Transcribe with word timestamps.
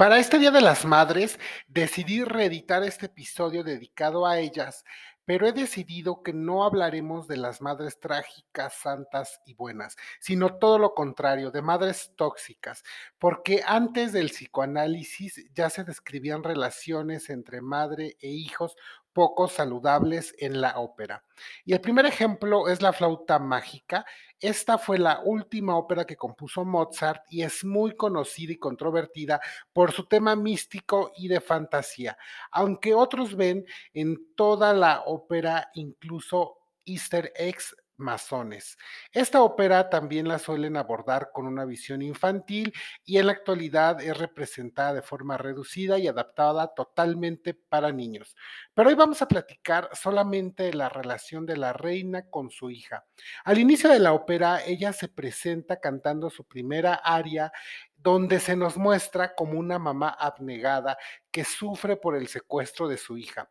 Para 0.00 0.18
este 0.18 0.38
Día 0.38 0.50
de 0.50 0.62
las 0.62 0.86
Madres, 0.86 1.38
decidí 1.68 2.24
reeditar 2.24 2.82
este 2.84 3.04
episodio 3.04 3.62
dedicado 3.62 4.26
a 4.26 4.38
ellas, 4.38 4.82
pero 5.26 5.46
he 5.46 5.52
decidido 5.52 6.22
que 6.22 6.32
no 6.32 6.64
hablaremos 6.64 7.28
de 7.28 7.36
las 7.36 7.60
madres 7.60 8.00
trágicas, 8.00 8.72
santas 8.72 9.42
y 9.44 9.52
buenas, 9.52 9.98
sino 10.18 10.56
todo 10.56 10.78
lo 10.78 10.94
contrario, 10.94 11.50
de 11.50 11.60
madres 11.60 12.14
tóxicas, 12.16 12.82
porque 13.18 13.62
antes 13.66 14.14
del 14.14 14.30
psicoanálisis 14.30 15.44
ya 15.52 15.68
se 15.68 15.84
describían 15.84 16.44
relaciones 16.44 17.28
entre 17.28 17.60
madre 17.60 18.16
e 18.22 18.28
hijos 18.28 18.76
poco 19.12 19.48
saludables 19.48 20.34
en 20.38 20.62
la 20.62 20.78
ópera. 20.78 21.24
Y 21.64 21.74
el 21.74 21.82
primer 21.82 22.06
ejemplo 22.06 22.68
es 22.68 22.80
la 22.80 22.94
flauta 22.94 23.38
mágica. 23.38 24.06
Esta 24.40 24.78
fue 24.78 24.98
la 24.98 25.20
última 25.22 25.76
ópera 25.76 26.06
que 26.06 26.16
compuso 26.16 26.64
Mozart 26.64 27.24
y 27.28 27.42
es 27.42 27.62
muy 27.62 27.94
conocida 27.94 28.54
y 28.54 28.56
controvertida 28.56 29.38
por 29.74 29.92
su 29.92 30.06
tema 30.06 30.34
místico 30.34 31.12
y 31.14 31.28
de 31.28 31.42
fantasía, 31.42 32.16
aunque 32.50 32.94
otros 32.94 33.36
ven 33.36 33.66
en 33.92 34.34
toda 34.34 34.72
la 34.72 35.02
ópera 35.02 35.70
incluso 35.74 36.56
easter 36.86 37.32
eggs 37.36 37.76
masones. 38.00 38.76
Esta 39.12 39.42
ópera 39.42 39.88
también 39.90 40.26
la 40.26 40.38
suelen 40.38 40.76
abordar 40.76 41.30
con 41.32 41.46
una 41.46 41.64
visión 41.64 42.02
infantil 42.02 42.72
y 43.04 43.18
en 43.18 43.26
la 43.26 43.32
actualidad 43.32 44.00
es 44.00 44.16
representada 44.16 44.94
de 44.94 45.02
forma 45.02 45.36
reducida 45.36 45.98
y 45.98 46.08
adaptada 46.08 46.74
totalmente 46.74 47.54
para 47.54 47.92
niños. 47.92 48.34
Pero 48.74 48.88
hoy 48.88 48.94
vamos 48.94 49.22
a 49.22 49.28
platicar 49.28 49.90
solamente 49.92 50.64
de 50.64 50.74
la 50.74 50.88
relación 50.88 51.46
de 51.46 51.56
la 51.56 51.72
reina 51.72 52.28
con 52.28 52.50
su 52.50 52.70
hija. 52.70 53.04
Al 53.44 53.58
inicio 53.58 53.90
de 53.90 54.00
la 54.00 54.12
ópera, 54.12 54.64
ella 54.64 54.92
se 54.92 55.08
presenta 55.08 55.78
cantando 55.78 56.30
su 56.30 56.44
primera 56.44 56.94
aria 56.94 57.52
donde 57.96 58.40
se 58.40 58.56
nos 58.56 58.78
muestra 58.78 59.34
como 59.34 59.58
una 59.58 59.78
mamá 59.78 60.08
abnegada 60.08 60.96
que 61.30 61.44
sufre 61.44 61.96
por 61.96 62.16
el 62.16 62.28
secuestro 62.28 62.88
de 62.88 62.96
su 62.96 63.18
hija 63.18 63.50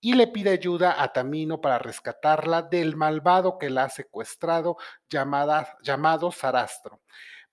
y 0.00 0.14
le 0.14 0.28
pide 0.28 0.50
ayuda 0.50 1.02
a 1.02 1.12
Tamino 1.12 1.60
para 1.60 1.78
rescatarla 1.78 2.62
del 2.62 2.96
malvado 2.96 3.58
que 3.58 3.70
la 3.70 3.84
ha 3.84 3.88
secuestrado 3.88 4.76
llamada, 5.08 5.76
llamado 5.82 6.30
Sarastro. 6.30 7.00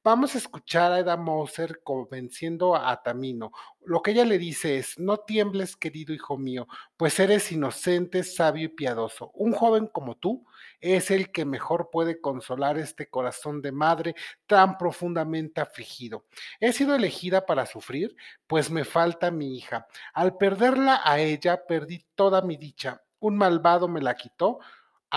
Vamos 0.05 0.35
a 0.35 0.37
escuchar 0.37 0.91
a 0.91 0.99
Eda 0.99 1.17
Moser 1.17 1.81
convenciendo 1.81 2.75
a 2.75 3.01
Tamino. 3.01 3.51
Lo 3.85 4.03
que 4.03 4.11
ella 4.11 4.23
le 4.23 4.37
dice 4.37 4.77
es, 4.77 4.99
no 4.99 5.17
tiembles, 5.17 5.75
querido 5.75 6.13
hijo 6.13 6.37
mío, 6.37 6.67
pues 6.95 7.19
eres 7.19 7.51
inocente, 7.51 8.21
sabio 8.21 8.65
y 8.65 8.67
piadoso. 8.67 9.31
Un 9.33 9.53
joven 9.53 9.87
como 9.87 10.15
tú 10.15 10.45
es 10.79 11.09
el 11.09 11.31
que 11.31 11.43
mejor 11.43 11.89
puede 11.91 12.21
consolar 12.21 12.77
este 12.77 13.09
corazón 13.09 13.63
de 13.63 13.71
madre 13.71 14.13
tan 14.45 14.77
profundamente 14.77 15.59
afligido. 15.59 16.25
He 16.59 16.71
sido 16.71 16.93
elegida 16.93 17.47
para 17.47 17.65
sufrir, 17.65 18.15
pues 18.45 18.69
me 18.69 18.85
falta 18.85 19.31
mi 19.31 19.57
hija. 19.57 19.87
Al 20.13 20.37
perderla 20.37 21.01
a 21.03 21.17
ella, 21.17 21.65
perdí 21.65 22.05
toda 22.13 22.43
mi 22.43 22.57
dicha. 22.57 23.01
Un 23.17 23.37
malvado 23.37 23.87
me 23.87 24.01
la 24.01 24.13
quitó, 24.13 24.59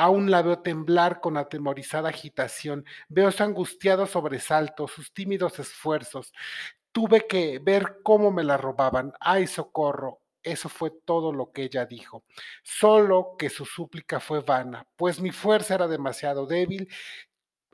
Aún 0.00 0.30
la 0.30 0.42
veo 0.42 0.60
temblar 0.60 1.20
con 1.20 1.36
atemorizada 1.36 2.10
agitación, 2.10 2.84
veo 3.08 3.32
su 3.32 3.42
angustiado 3.42 4.06
sobresalto, 4.06 4.86
sus 4.86 5.12
tímidos 5.12 5.58
esfuerzos. 5.58 6.32
Tuve 6.92 7.26
que 7.26 7.58
ver 7.58 7.96
cómo 8.04 8.30
me 8.30 8.44
la 8.44 8.56
robaban. 8.56 9.12
¡Ay, 9.18 9.48
socorro! 9.48 10.20
Eso 10.44 10.68
fue 10.68 10.92
todo 11.04 11.32
lo 11.32 11.50
que 11.50 11.64
ella 11.64 11.84
dijo. 11.84 12.22
Solo 12.62 13.34
que 13.36 13.50
su 13.50 13.64
súplica 13.64 14.20
fue 14.20 14.40
vana, 14.40 14.86
pues 14.94 15.20
mi 15.20 15.32
fuerza 15.32 15.74
era 15.74 15.88
demasiado 15.88 16.46
débil, 16.46 16.88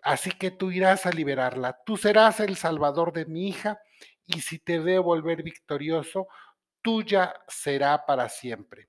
así 0.03 0.31
que 0.31 0.51
tú 0.51 0.71
irás 0.71 1.05
a 1.05 1.11
liberarla. 1.11 1.79
Tú 1.85 1.99
serás 1.99 2.41
el 2.41 2.57
salvador 2.57 3.13
de 3.13 3.27
mi 3.27 3.49
hija, 3.49 3.81
y 4.25 4.41
si 4.41 4.59
te 4.59 4.79
veo 4.79 5.03
volver 5.03 5.43
victorioso, 5.43 6.29
tuya 6.81 7.35
será 7.49 8.07
para 8.07 8.31
siempre. 8.31 8.89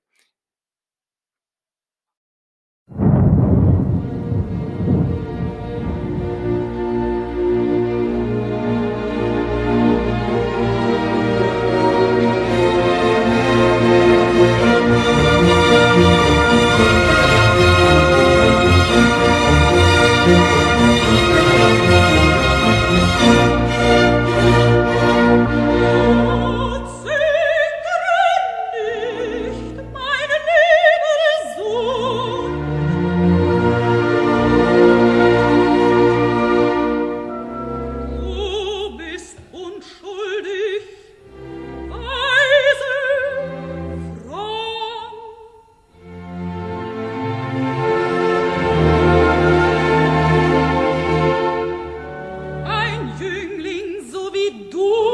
do 54.64 55.05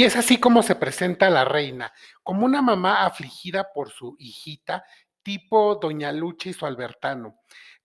Y 0.00 0.04
es 0.04 0.16
así 0.16 0.40
como 0.40 0.62
se 0.62 0.76
presenta 0.76 1.28
la 1.28 1.44
reina, 1.44 1.92
como 2.22 2.46
una 2.46 2.62
mamá 2.62 3.04
afligida 3.04 3.70
por 3.70 3.90
su 3.90 4.16
hijita, 4.18 4.82
tipo 5.22 5.74
Doña 5.74 6.10
Lucha 6.10 6.48
y 6.48 6.54
su 6.54 6.64
Albertano. 6.64 7.40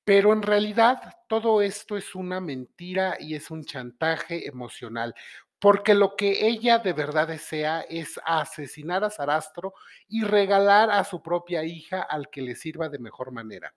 Pero 0.06 0.32
en 0.32 0.42
realidad 0.42 1.14
todo 1.28 1.62
esto 1.62 1.98
es 1.98 2.16
una 2.16 2.40
mentira 2.40 3.18
y 3.20 3.36
es 3.36 3.52
un 3.52 3.66
chantaje 3.66 4.48
emocional, 4.48 5.14
porque 5.60 5.94
lo 5.94 6.16
que 6.16 6.48
ella 6.48 6.80
de 6.80 6.94
verdad 6.94 7.28
desea 7.28 7.82
es 7.82 8.18
asesinar 8.24 9.04
a 9.04 9.10
Sarastro 9.10 9.74
y 10.08 10.24
regalar 10.24 10.92
a 10.92 11.04
su 11.04 11.22
propia 11.22 11.66
hija 11.66 12.02
al 12.02 12.30
que 12.30 12.42
le 12.42 12.56
sirva 12.56 12.88
de 12.88 12.98
mejor 12.98 13.34
manera. 13.34 13.76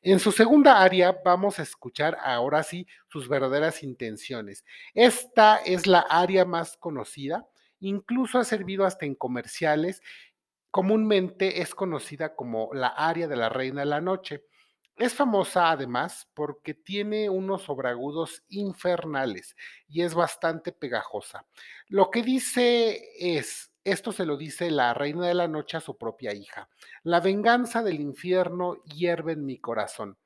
En 0.00 0.20
su 0.20 0.30
segunda 0.30 0.80
área 0.80 1.18
vamos 1.24 1.58
a 1.58 1.62
escuchar 1.62 2.16
ahora 2.22 2.62
sí 2.62 2.86
sus 3.08 3.28
verdaderas 3.28 3.82
intenciones. 3.82 4.64
Esta 4.94 5.56
es 5.56 5.88
la 5.88 6.06
área 6.08 6.44
más 6.44 6.76
conocida, 6.76 7.48
incluso 7.80 8.38
ha 8.38 8.44
servido 8.44 8.84
hasta 8.84 9.06
en 9.06 9.14
comerciales. 9.14 10.02
Comúnmente 10.70 11.60
es 11.62 11.74
conocida 11.74 12.36
como 12.36 12.70
la 12.72 12.88
área 12.88 13.26
de 13.26 13.36
la 13.36 13.48
reina 13.48 13.80
de 13.80 13.86
la 13.86 14.00
noche. 14.00 14.44
Es 14.96 15.14
famosa 15.14 15.70
además 15.70 16.28
porque 16.34 16.74
tiene 16.74 17.30
unos 17.30 17.62
sobragudos 17.62 18.44
infernales 18.48 19.56
y 19.88 20.02
es 20.02 20.14
bastante 20.14 20.72
pegajosa. 20.72 21.46
Lo 21.88 22.10
que 22.10 22.22
dice 22.22 23.00
es, 23.18 23.72
esto 23.82 24.12
se 24.12 24.26
lo 24.26 24.36
dice 24.36 24.70
la 24.70 24.92
reina 24.92 25.26
de 25.26 25.34
la 25.34 25.48
noche 25.48 25.78
a 25.78 25.80
su 25.80 25.96
propia 25.96 26.34
hija, 26.34 26.68
la 27.02 27.20
venganza 27.20 27.82
del 27.82 27.98
infierno 27.98 28.74
hierve 28.84 29.32
en 29.32 29.46
mi 29.46 29.58
corazón. 29.58 30.18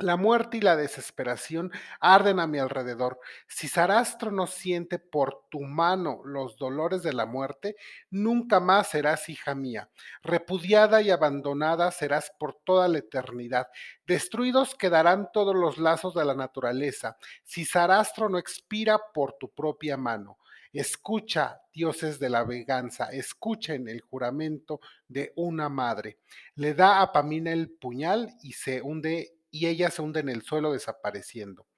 La 0.00 0.16
muerte 0.16 0.56
y 0.56 0.60
la 0.60 0.74
desesperación 0.74 1.70
arden 2.00 2.40
a 2.40 2.48
mi 2.48 2.58
alrededor. 2.58 3.20
Si 3.46 3.68
Sarastro 3.68 4.32
no 4.32 4.48
siente 4.48 4.98
por 4.98 5.44
tu 5.50 5.60
mano 5.60 6.20
los 6.24 6.56
dolores 6.56 7.04
de 7.04 7.12
la 7.12 7.26
muerte, 7.26 7.76
nunca 8.10 8.58
más 8.58 8.88
serás 8.88 9.28
hija 9.28 9.54
mía. 9.54 9.88
Repudiada 10.24 11.00
y 11.00 11.10
abandonada 11.10 11.92
serás 11.92 12.32
por 12.40 12.56
toda 12.64 12.88
la 12.88 12.98
eternidad. 12.98 13.68
Destruidos 14.04 14.74
quedarán 14.74 15.28
todos 15.32 15.54
los 15.54 15.78
lazos 15.78 16.12
de 16.14 16.24
la 16.24 16.34
naturaleza, 16.34 17.16
si 17.44 17.64
Sarastro 17.64 18.28
no 18.28 18.38
expira 18.38 18.98
por 19.14 19.34
tu 19.34 19.54
propia 19.54 19.96
mano. 19.96 20.38
Escucha, 20.72 21.60
dioses 21.72 22.18
de 22.18 22.28
la 22.28 22.42
venganza, 22.42 23.10
escuchen 23.12 23.86
el 23.86 24.00
juramento 24.00 24.80
de 25.06 25.32
una 25.36 25.68
madre. 25.68 26.18
Le 26.56 26.74
da 26.74 27.00
a 27.00 27.12
Pamina 27.12 27.52
el 27.52 27.70
puñal 27.70 28.34
y 28.42 28.54
se 28.54 28.82
hunde 28.82 29.33
y 29.54 29.68
ella 29.68 29.88
se 29.88 30.02
hunde 30.02 30.18
en 30.18 30.28
el 30.28 30.42
suelo 30.42 30.72
desapareciendo. 30.72 31.68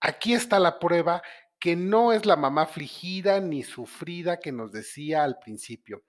Aquí 0.00 0.34
está 0.34 0.58
la 0.58 0.78
prueba 0.78 1.22
que 1.58 1.74
no 1.74 2.12
es 2.12 2.26
la 2.26 2.36
mamá 2.36 2.62
afligida 2.62 3.40
ni 3.40 3.62
sufrida 3.62 4.38
que 4.38 4.52
nos 4.52 4.70
decía 4.70 5.24
al 5.24 5.38
principio. 5.38 6.02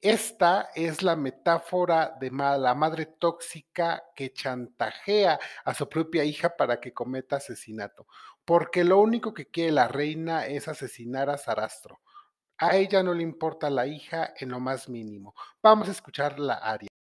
Esta 0.00 0.70
es 0.74 1.04
la 1.04 1.14
metáfora 1.14 2.16
de 2.20 2.32
la 2.32 2.74
madre 2.74 3.06
tóxica 3.06 4.02
que 4.16 4.32
chantajea 4.32 5.38
a 5.64 5.72
su 5.72 5.88
propia 5.88 6.24
hija 6.24 6.56
para 6.56 6.80
que 6.80 6.92
cometa 6.92 7.36
asesinato, 7.36 8.08
porque 8.44 8.82
lo 8.82 8.98
único 8.98 9.32
que 9.32 9.46
quiere 9.46 9.70
la 9.70 9.86
reina 9.86 10.46
es 10.46 10.66
asesinar 10.66 11.30
a 11.30 11.38
Sarastro. 11.38 12.00
A 12.58 12.76
ella 12.76 13.04
no 13.04 13.14
le 13.14 13.22
importa 13.22 13.70
la 13.70 13.86
hija 13.86 14.34
en 14.36 14.50
lo 14.50 14.58
más 14.58 14.88
mínimo. 14.88 15.32
Vamos 15.62 15.88
a 15.88 15.92
escuchar 15.92 16.40
la 16.40 16.54
aria. 16.54 16.93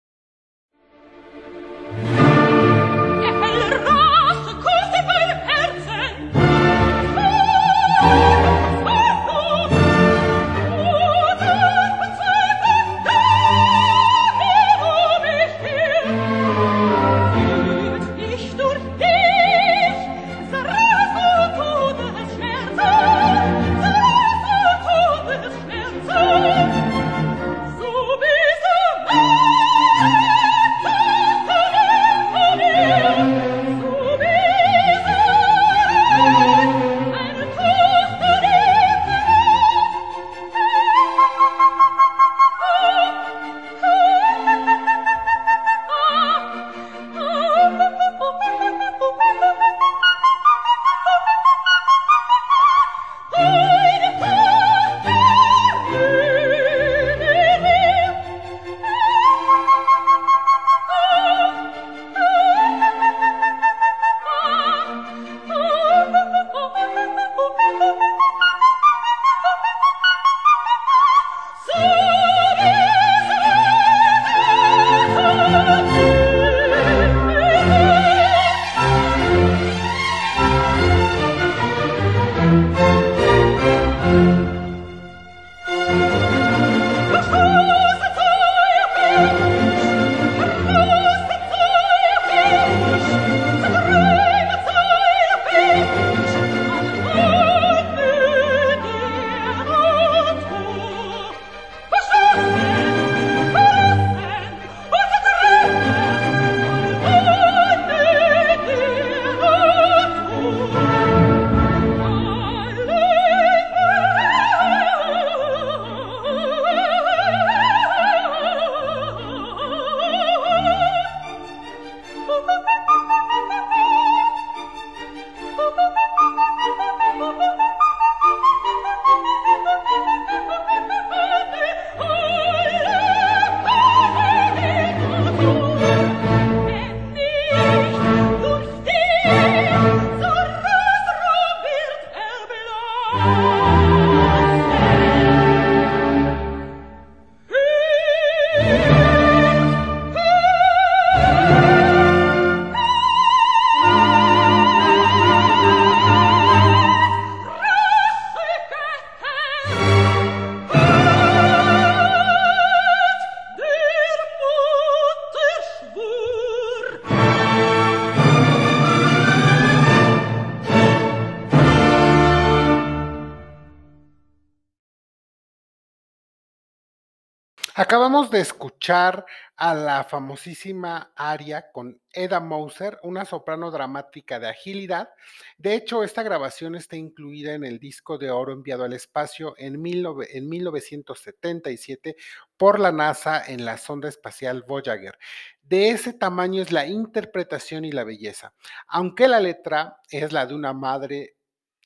Acabamos 177.91 178.31
de 178.31 178.39
escuchar 178.39 179.25
a 179.57 179.75
la 179.75 180.05
famosísima 180.05 181.12
aria 181.13 181.74
con 181.74 182.01
Eda 182.13 182.39
Moser, 182.39 182.98
una 183.03 183.25
soprano 183.25 183.69
dramática 183.69 184.39
de 184.39 184.48
agilidad. 184.48 185.10
De 185.57 185.75
hecho, 185.75 186.01
esta 186.01 186.24
grabación 186.24 186.75
está 186.75 186.95
incluida 186.95 187.53
en 187.53 187.65
el 187.65 187.79
disco 187.79 188.17
de 188.17 188.31
oro 188.31 188.53
enviado 188.53 188.86
al 188.86 188.93
espacio 188.93 189.55
en, 189.57 189.75
en 189.75 190.50
1977 190.50 192.15
por 192.55 192.79
la 192.79 192.93
NASA 192.93 193.43
en 193.45 193.65
la 193.65 193.77
sonda 193.77 194.07
espacial 194.07 194.63
Voyager. 194.65 195.19
De 195.62 195.89
ese 195.89 196.13
tamaño 196.13 196.62
es 196.62 196.71
la 196.71 196.88
interpretación 196.88 197.83
y 197.83 197.91
la 197.91 198.05
belleza, 198.05 198.53
aunque 198.88 199.27
la 199.27 199.41
letra 199.41 199.98
es 200.10 200.31
la 200.31 200.45
de 200.45 200.55
una 200.55 200.71
madre 200.71 201.36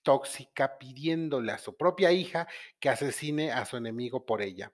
tóxica 0.03 0.77
pidiéndole 0.77 1.51
a 1.51 1.57
su 1.57 1.75
propia 1.75 2.12
hija 2.12 2.47
que 2.79 2.89
asesine 2.89 3.51
a 3.51 3.65
su 3.65 3.75
enemigo 3.75 4.24
por 4.24 4.43
ella. 4.43 4.71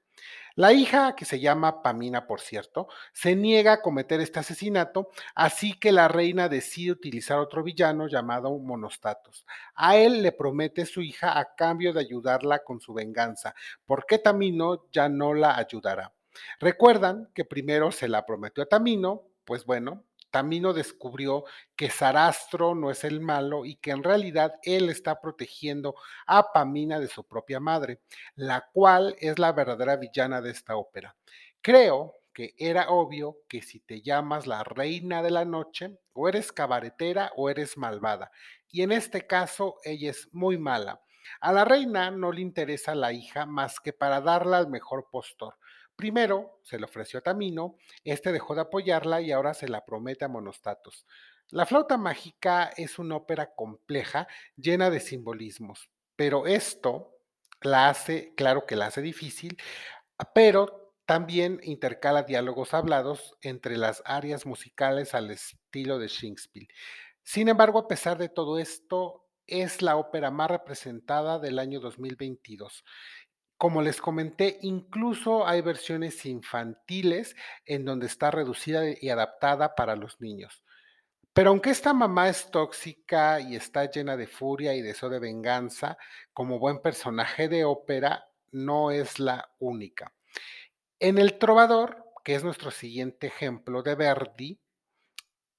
La 0.61 0.73
hija, 0.73 1.15
que 1.15 1.25
se 1.25 1.39
llama 1.39 1.81
Pamina, 1.81 2.27
por 2.27 2.39
cierto, 2.39 2.87
se 3.13 3.35
niega 3.35 3.73
a 3.73 3.81
cometer 3.81 4.21
este 4.21 4.41
asesinato, 4.41 5.09
así 5.33 5.73
que 5.73 5.91
la 5.91 6.07
reina 6.07 6.49
decide 6.49 6.91
utilizar 6.91 7.39
otro 7.39 7.63
villano 7.63 8.07
llamado 8.07 8.55
Monostatos. 8.59 9.47
A 9.73 9.97
él 9.97 10.21
le 10.21 10.31
promete 10.31 10.85
su 10.85 11.01
hija 11.01 11.39
a 11.39 11.55
cambio 11.55 11.93
de 11.93 12.01
ayudarla 12.01 12.59
con 12.63 12.79
su 12.79 12.93
venganza, 12.93 13.55
porque 13.87 14.19
Tamino 14.19 14.85
ya 14.91 15.09
no 15.09 15.33
la 15.33 15.57
ayudará. 15.57 16.13
Recuerdan 16.59 17.31
que 17.33 17.43
primero 17.43 17.91
se 17.91 18.07
la 18.07 18.23
prometió 18.23 18.61
a 18.61 18.67
Tamino, 18.67 19.23
pues 19.45 19.65
bueno, 19.65 20.03
Tamino 20.31 20.73
descubrió 20.73 21.43
que 21.75 21.89
Sarastro 21.89 22.73
no 22.73 22.89
es 22.89 23.03
el 23.03 23.19
malo 23.21 23.65
y 23.65 23.75
que 23.75 23.91
en 23.91 24.03
realidad 24.03 24.53
él 24.63 24.89
está 24.89 25.21
protegiendo 25.21 25.95
a 26.25 26.51
Pamina 26.51 26.99
de 26.99 27.07
su 27.07 27.25
propia 27.25 27.59
madre, 27.59 27.99
la 28.35 28.69
cual 28.73 29.15
es 29.19 29.37
la 29.37 29.51
verdadera 29.51 29.97
villana 29.97 30.41
de 30.41 30.51
esta 30.51 30.75
ópera. 30.77 31.15
Creo 31.61 32.15
que 32.33 32.55
era 32.57 32.89
obvio 32.89 33.37
que 33.47 33.61
si 33.61 33.79
te 33.81 34.01
llamas 34.01 34.47
la 34.47 34.63
reina 34.63 35.21
de 35.21 35.31
la 35.31 35.45
noche, 35.45 35.97
o 36.13 36.29
eres 36.29 36.51
cabaretera 36.51 37.31
o 37.35 37.49
eres 37.49 37.77
malvada. 37.77 38.31
Y 38.69 38.83
en 38.83 38.91
este 38.91 39.27
caso, 39.27 39.75
ella 39.83 40.11
es 40.11 40.29
muy 40.31 40.57
mala. 40.57 41.01
A 41.39 41.51
la 41.51 41.65
reina 41.65 42.11
no 42.11 42.31
le 42.31 42.41
interesa 42.41 42.95
la 42.95 43.13
hija 43.13 43.45
más 43.45 43.79
que 43.79 43.93
para 43.93 44.21
darla 44.21 44.57
al 44.57 44.69
mejor 44.69 45.07
postor. 45.11 45.55
Primero 46.01 46.57
se 46.63 46.79
le 46.79 46.85
ofreció 46.85 47.19
a 47.19 47.21
Tamino, 47.21 47.75
este 48.03 48.31
dejó 48.31 48.55
de 48.55 48.61
apoyarla 48.61 49.21
y 49.21 49.31
ahora 49.31 49.53
se 49.53 49.67
la 49.67 49.85
promete 49.85 50.25
a 50.25 50.29
Monostatos. 50.29 51.05
La 51.49 51.67
flauta 51.67 51.95
mágica 51.95 52.71
es 52.75 52.97
una 52.97 53.17
ópera 53.17 53.53
compleja, 53.53 54.27
llena 54.55 54.89
de 54.89 54.99
simbolismos, 54.99 55.91
pero 56.15 56.47
esto 56.47 57.19
la 57.61 57.87
hace, 57.87 58.33
claro 58.33 58.65
que 58.65 58.75
la 58.75 58.87
hace 58.87 59.03
difícil, 59.03 59.57
pero 60.33 60.95
también 61.05 61.59
intercala 61.61 62.23
diálogos 62.23 62.73
hablados 62.73 63.37
entre 63.43 63.77
las 63.77 64.01
áreas 64.03 64.47
musicales 64.47 65.13
al 65.13 65.29
estilo 65.29 65.99
de 65.99 66.07
Shakespeare. 66.07 66.67
Sin 67.21 67.47
embargo, 67.47 67.77
a 67.77 67.87
pesar 67.87 68.17
de 68.17 68.27
todo 68.27 68.57
esto, 68.57 69.27
es 69.45 69.81
la 69.81 69.97
ópera 69.97 70.31
más 70.31 70.49
representada 70.49 71.37
del 71.37 71.59
año 71.59 71.79
2022 71.79 72.85
como 73.61 73.83
les 73.83 74.01
comenté, 74.01 74.57
incluso 74.63 75.45
hay 75.45 75.61
versiones 75.61 76.25
infantiles 76.25 77.35
en 77.63 77.85
donde 77.85 78.07
está 78.07 78.31
reducida 78.31 78.81
y 78.99 79.09
adaptada 79.09 79.75
para 79.75 79.95
los 79.95 80.19
niños. 80.19 80.63
Pero 81.31 81.51
aunque 81.51 81.69
esta 81.69 81.93
mamá 81.93 82.27
es 82.27 82.49
tóxica 82.49 83.39
y 83.39 83.55
está 83.55 83.85
llena 83.85 84.17
de 84.17 84.25
furia 84.25 84.73
y 84.73 84.81
deseo 84.81 85.09
de 85.09 85.19
venganza, 85.19 85.95
como 86.33 86.57
buen 86.57 86.81
personaje 86.81 87.49
de 87.49 87.63
ópera, 87.63 88.25
no 88.51 88.89
es 88.89 89.19
la 89.19 89.51
única. 89.59 90.11
En 90.99 91.19
El 91.19 91.37
Trovador, 91.37 92.03
que 92.23 92.33
es 92.33 92.43
nuestro 92.43 92.71
siguiente 92.71 93.27
ejemplo 93.27 93.83
de 93.83 93.93
Verdi, 93.93 94.59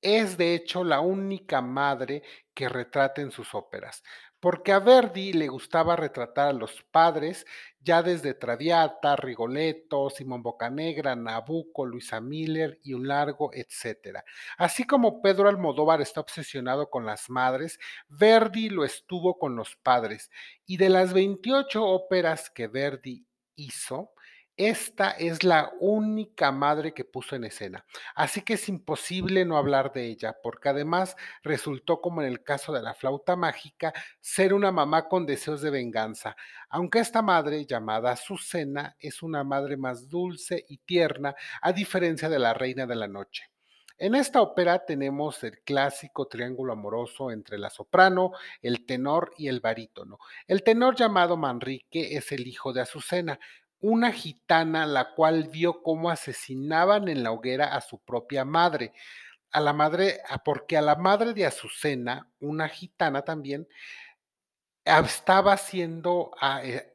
es 0.00 0.36
de 0.36 0.56
hecho 0.56 0.82
la 0.82 0.98
única 0.98 1.60
madre 1.60 2.24
que 2.52 2.68
retrata 2.68 3.20
en 3.20 3.30
sus 3.30 3.54
óperas 3.54 4.02
porque 4.42 4.72
a 4.72 4.80
Verdi 4.80 5.32
le 5.32 5.46
gustaba 5.46 5.94
retratar 5.94 6.48
a 6.48 6.52
los 6.52 6.82
padres 6.90 7.46
ya 7.80 8.02
desde 8.02 8.34
Traviata, 8.34 9.14
Rigoletto, 9.14 10.10
Simón 10.10 10.42
Bocanegra, 10.42 11.14
Nabucco, 11.14 11.86
Luisa 11.86 12.20
Miller 12.20 12.80
y 12.82 12.94
un 12.94 13.06
largo 13.06 13.52
etcétera. 13.54 14.24
Así 14.58 14.82
como 14.84 15.22
Pedro 15.22 15.48
Almodóvar 15.48 16.00
está 16.00 16.20
obsesionado 16.20 16.90
con 16.90 17.06
las 17.06 17.30
madres, 17.30 17.78
Verdi 18.08 18.68
lo 18.68 18.84
estuvo 18.84 19.38
con 19.38 19.54
los 19.54 19.76
padres. 19.76 20.28
Y 20.66 20.76
de 20.76 20.88
las 20.88 21.12
28 21.12 21.80
óperas 21.80 22.50
que 22.50 22.66
Verdi 22.66 23.24
hizo, 23.54 24.12
esta 24.56 25.10
es 25.10 25.44
la 25.44 25.72
única 25.80 26.52
madre 26.52 26.92
que 26.92 27.04
puso 27.04 27.36
en 27.36 27.44
escena, 27.44 27.84
así 28.14 28.42
que 28.42 28.54
es 28.54 28.68
imposible 28.68 29.44
no 29.44 29.56
hablar 29.56 29.92
de 29.92 30.06
ella, 30.06 30.36
porque 30.42 30.68
además 30.68 31.16
resultó, 31.42 32.00
como 32.00 32.22
en 32.22 32.28
el 32.28 32.42
caso 32.42 32.72
de 32.72 32.82
la 32.82 32.94
flauta 32.94 33.34
mágica, 33.36 33.92
ser 34.20 34.52
una 34.52 34.70
mamá 34.70 35.08
con 35.08 35.26
deseos 35.26 35.62
de 35.62 35.70
venganza, 35.70 36.36
aunque 36.68 36.98
esta 36.98 37.22
madre, 37.22 37.64
llamada 37.66 38.12
Azucena, 38.12 38.96
es 38.98 39.22
una 39.22 39.42
madre 39.44 39.76
más 39.76 40.08
dulce 40.08 40.64
y 40.68 40.78
tierna, 40.78 41.34
a 41.60 41.72
diferencia 41.72 42.28
de 42.28 42.38
la 42.38 42.54
reina 42.54 42.86
de 42.86 42.96
la 42.96 43.08
noche. 43.08 43.52
En 43.98 44.16
esta 44.16 44.42
ópera 44.42 44.84
tenemos 44.84 45.44
el 45.44 45.60
clásico 45.60 46.26
triángulo 46.26 46.72
amoroso 46.72 47.30
entre 47.30 47.56
la 47.56 47.70
soprano, 47.70 48.32
el 48.60 48.84
tenor 48.84 49.32
y 49.38 49.46
el 49.46 49.60
barítono. 49.60 50.18
El 50.48 50.64
tenor 50.64 50.96
llamado 50.96 51.36
Manrique 51.36 52.16
es 52.16 52.32
el 52.32 52.48
hijo 52.48 52.72
de 52.72 52.80
Azucena, 52.80 53.38
una 53.82 54.12
gitana 54.12 54.86
la 54.86 55.12
cual 55.12 55.48
vio 55.48 55.82
cómo 55.82 56.08
asesinaban 56.08 57.08
en 57.08 57.22
la 57.22 57.32
hoguera 57.32 57.74
a 57.74 57.80
su 57.80 57.98
propia 57.98 58.44
madre. 58.44 58.92
A 59.50 59.60
la 59.60 59.74
madre, 59.74 60.20
porque 60.44 60.78
a 60.78 60.82
la 60.82 60.96
madre 60.96 61.34
de 61.34 61.44
Azucena, 61.44 62.26
una 62.40 62.68
gitana 62.68 63.22
también, 63.22 63.68
estaba 64.84 65.56
siendo 65.58 66.30
ah, 66.40 66.62
eh, 66.64 66.94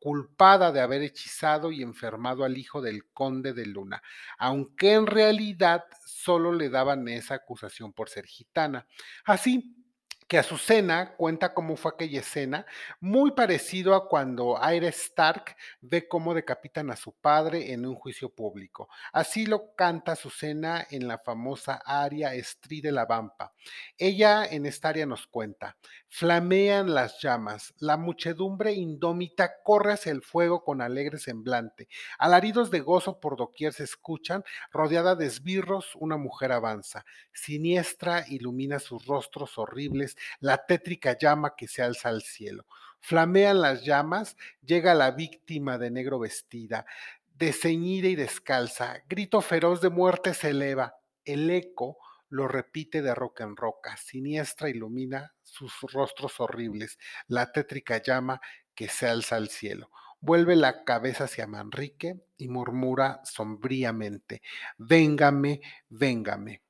culpada 0.00 0.72
de 0.72 0.80
haber 0.80 1.02
hechizado 1.02 1.70
y 1.70 1.82
enfermado 1.82 2.44
al 2.44 2.58
hijo 2.58 2.82
del 2.82 3.06
conde 3.12 3.52
de 3.52 3.66
Luna, 3.66 4.02
aunque 4.38 4.92
en 4.92 5.06
realidad 5.06 5.84
solo 6.04 6.52
le 6.52 6.68
daban 6.68 7.08
esa 7.08 7.36
acusación 7.36 7.92
por 7.92 8.08
ser 8.08 8.26
gitana. 8.26 8.86
Así, 9.24 9.85
que 10.28 10.38
Azucena 10.38 11.14
cuenta 11.16 11.54
cómo 11.54 11.76
fue 11.76 11.92
aquella 11.92 12.20
escena, 12.20 12.66
muy 13.00 13.32
parecido 13.32 13.94
a 13.94 14.08
cuando 14.08 14.56
Arya 14.56 14.88
Stark 14.88 15.56
ve 15.80 16.08
cómo 16.08 16.34
decapitan 16.34 16.90
a 16.90 16.96
su 16.96 17.12
padre 17.12 17.72
en 17.72 17.86
un 17.86 17.94
juicio 17.94 18.28
público. 18.30 18.88
Así 19.12 19.46
lo 19.46 19.74
canta 19.74 20.12
Azucena 20.12 20.86
en 20.90 21.06
la 21.06 21.18
famosa 21.18 21.80
aria 21.84 22.34
Estri 22.34 22.80
de 22.80 22.92
la 22.92 23.06
Vampa. 23.06 23.52
Ella 23.96 24.44
en 24.44 24.66
esta 24.66 24.88
área 24.88 25.06
nos 25.06 25.26
cuenta, 25.26 25.76
flamean 26.16 26.94
las 26.94 27.20
llamas, 27.20 27.74
la 27.78 27.98
muchedumbre 27.98 28.72
indómita 28.72 29.62
corre 29.62 29.92
hacia 29.92 30.12
el 30.12 30.22
fuego 30.22 30.64
con 30.64 30.80
alegre 30.80 31.18
semblante, 31.18 31.88
alaridos 32.18 32.70
de 32.70 32.80
gozo 32.80 33.20
por 33.20 33.36
doquier 33.36 33.74
se 33.74 33.84
escuchan, 33.84 34.42
rodeada 34.72 35.14
de 35.14 35.26
esbirros 35.26 35.94
una 35.96 36.16
mujer 36.16 36.52
avanza, 36.52 37.04
siniestra 37.34 38.24
ilumina 38.28 38.78
sus 38.78 39.04
rostros 39.04 39.58
horribles 39.58 40.16
la 40.40 40.64
tétrica 40.64 41.18
llama 41.18 41.52
que 41.54 41.68
se 41.68 41.82
alza 41.82 42.08
al 42.08 42.22
cielo. 42.22 42.64
Flamean 43.00 43.60
las 43.60 43.84
llamas, 43.84 44.38
llega 44.64 44.94
la 44.94 45.10
víctima 45.10 45.76
de 45.76 45.90
negro 45.90 46.18
vestida, 46.18 46.86
desceñida 47.34 48.08
y 48.08 48.16
descalza, 48.16 49.02
grito 49.06 49.42
feroz 49.42 49.82
de 49.82 49.90
muerte 49.90 50.32
se 50.32 50.48
eleva, 50.48 50.94
el 51.26 51.50
eco 51.50 51.98
lo 52.28 52.48
repite 52.48 53.02
de 53.02 53.14
roca 53.14 53.44
en 53.44 53.56
roca, 53.56 53.96
siniestra 53.96 54.68
ilumina 54.68 55.34
sus 55.42 55.72
rostros 55.92 56.40
horribles, 56.40 56.98
la 57.28 57.52
tétrica 57.52 58.02
llama 58.02 58.40
que 58.74 58.88
se 58.88 59.08
alza 59.08 59.36
al 59.36 59.48
cielo. 59.48 59.90
Vuelve 60.20 60.56
la 60.56 60.84
cabeza 60.84 61.24
hacia 61.24 61.46
Manrique 61.46 62.20
y 62.36 62.48
murmura 62.48 63.20
sombríamente, 63.24 64.42
Véngame, 64.78 65.60
véngame. 65.88 66.62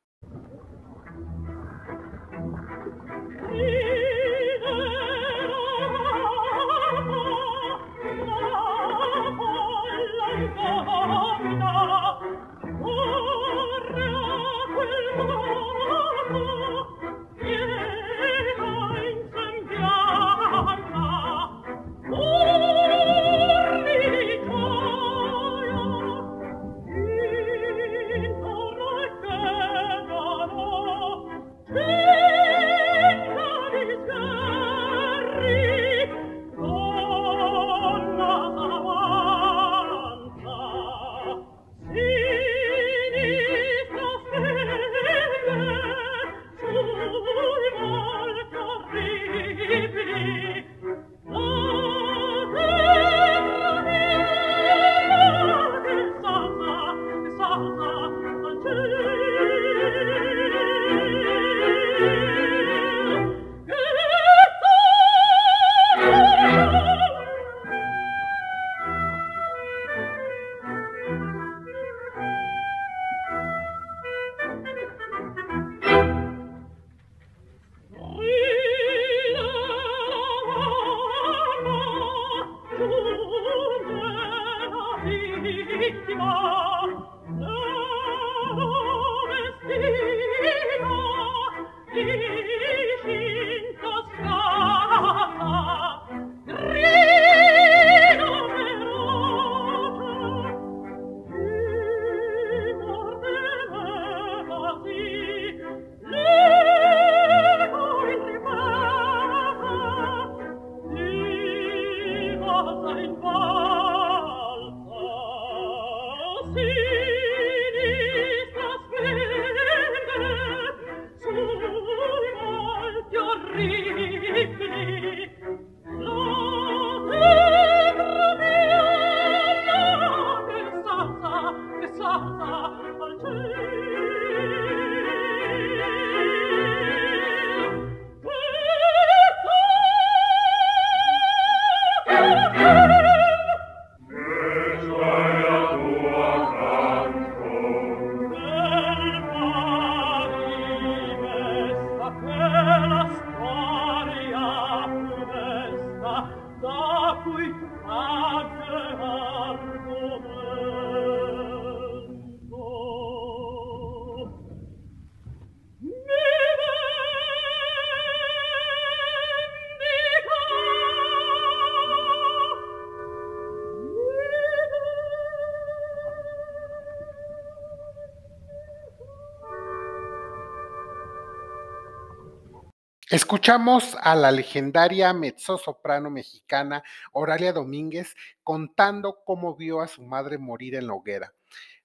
Escuchamos 183.17 183.97
a 184.03 184.15
la 184.15 184.31
legendaria 184.31 185.15
mezzosoprano 185.15 186.11
mexicana 186.11 186.85
Oralia 187.13 187.55
Domínguez 187.55 188.15
contando 188.43 189.23
cómo 189.25 189.57
vio 189.57 189.81
a 189.81 189.89
su 189.89 190.03
madre 190.03 190.37
morir 190.37 190.75
en 190.75 190.87
la 190.87 190.93
hoguera. 190.93 191.33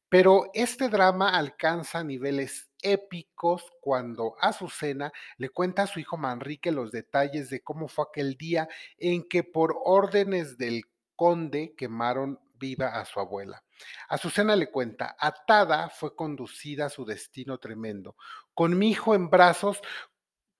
Pero 0.10 0.52
este 0.54 0.90
drama 0.90 1.30
alcanza 1.30 2.04
niveles 2.04 2.70
épicos 2.82 3.64
cuando 3.80 4.36
Azucena 4.42 5.14
le 5.38 5.48
cuenta 5.48 5.84
a 5.84 5.88
su 5.88 6.02
hijo 6.02 6.18
Manrique 6.18 6.70
los 6.70 6.92
detalles 6.92 7.50
de 7.50 7.62
cómo 7.62 7.88
fue 7.88 8.08
aquel 8.10 8.36
día 8.36 8.68
en 8.98 9.26
que 9.26 9.46
por 9.46 9.78
órdenes 9.86 10.58
del 10.58 10.84
conde 11.16 11.76
quemaron 11.78 12.42
viva 12.62 13.00
a 13.00 13.06
su 13.06 13.22
abuela. 13.22 13.64
Azucena 14.10 14.56
le 14.56 14.70
cuenta, 14.70 15.16
atada 15.18 15.90
fue 15.90 16.16
conducida 16.16 16.86
a 16.86 16.90
su 16.90 17.06
destino 17.06 17.58
tremendo. 17.58 18.16
Con 18.54 18.78
mi 18.78 18.92
hijo 18.92 19.16
en 19.16 19.30
brazos 19.30 19.82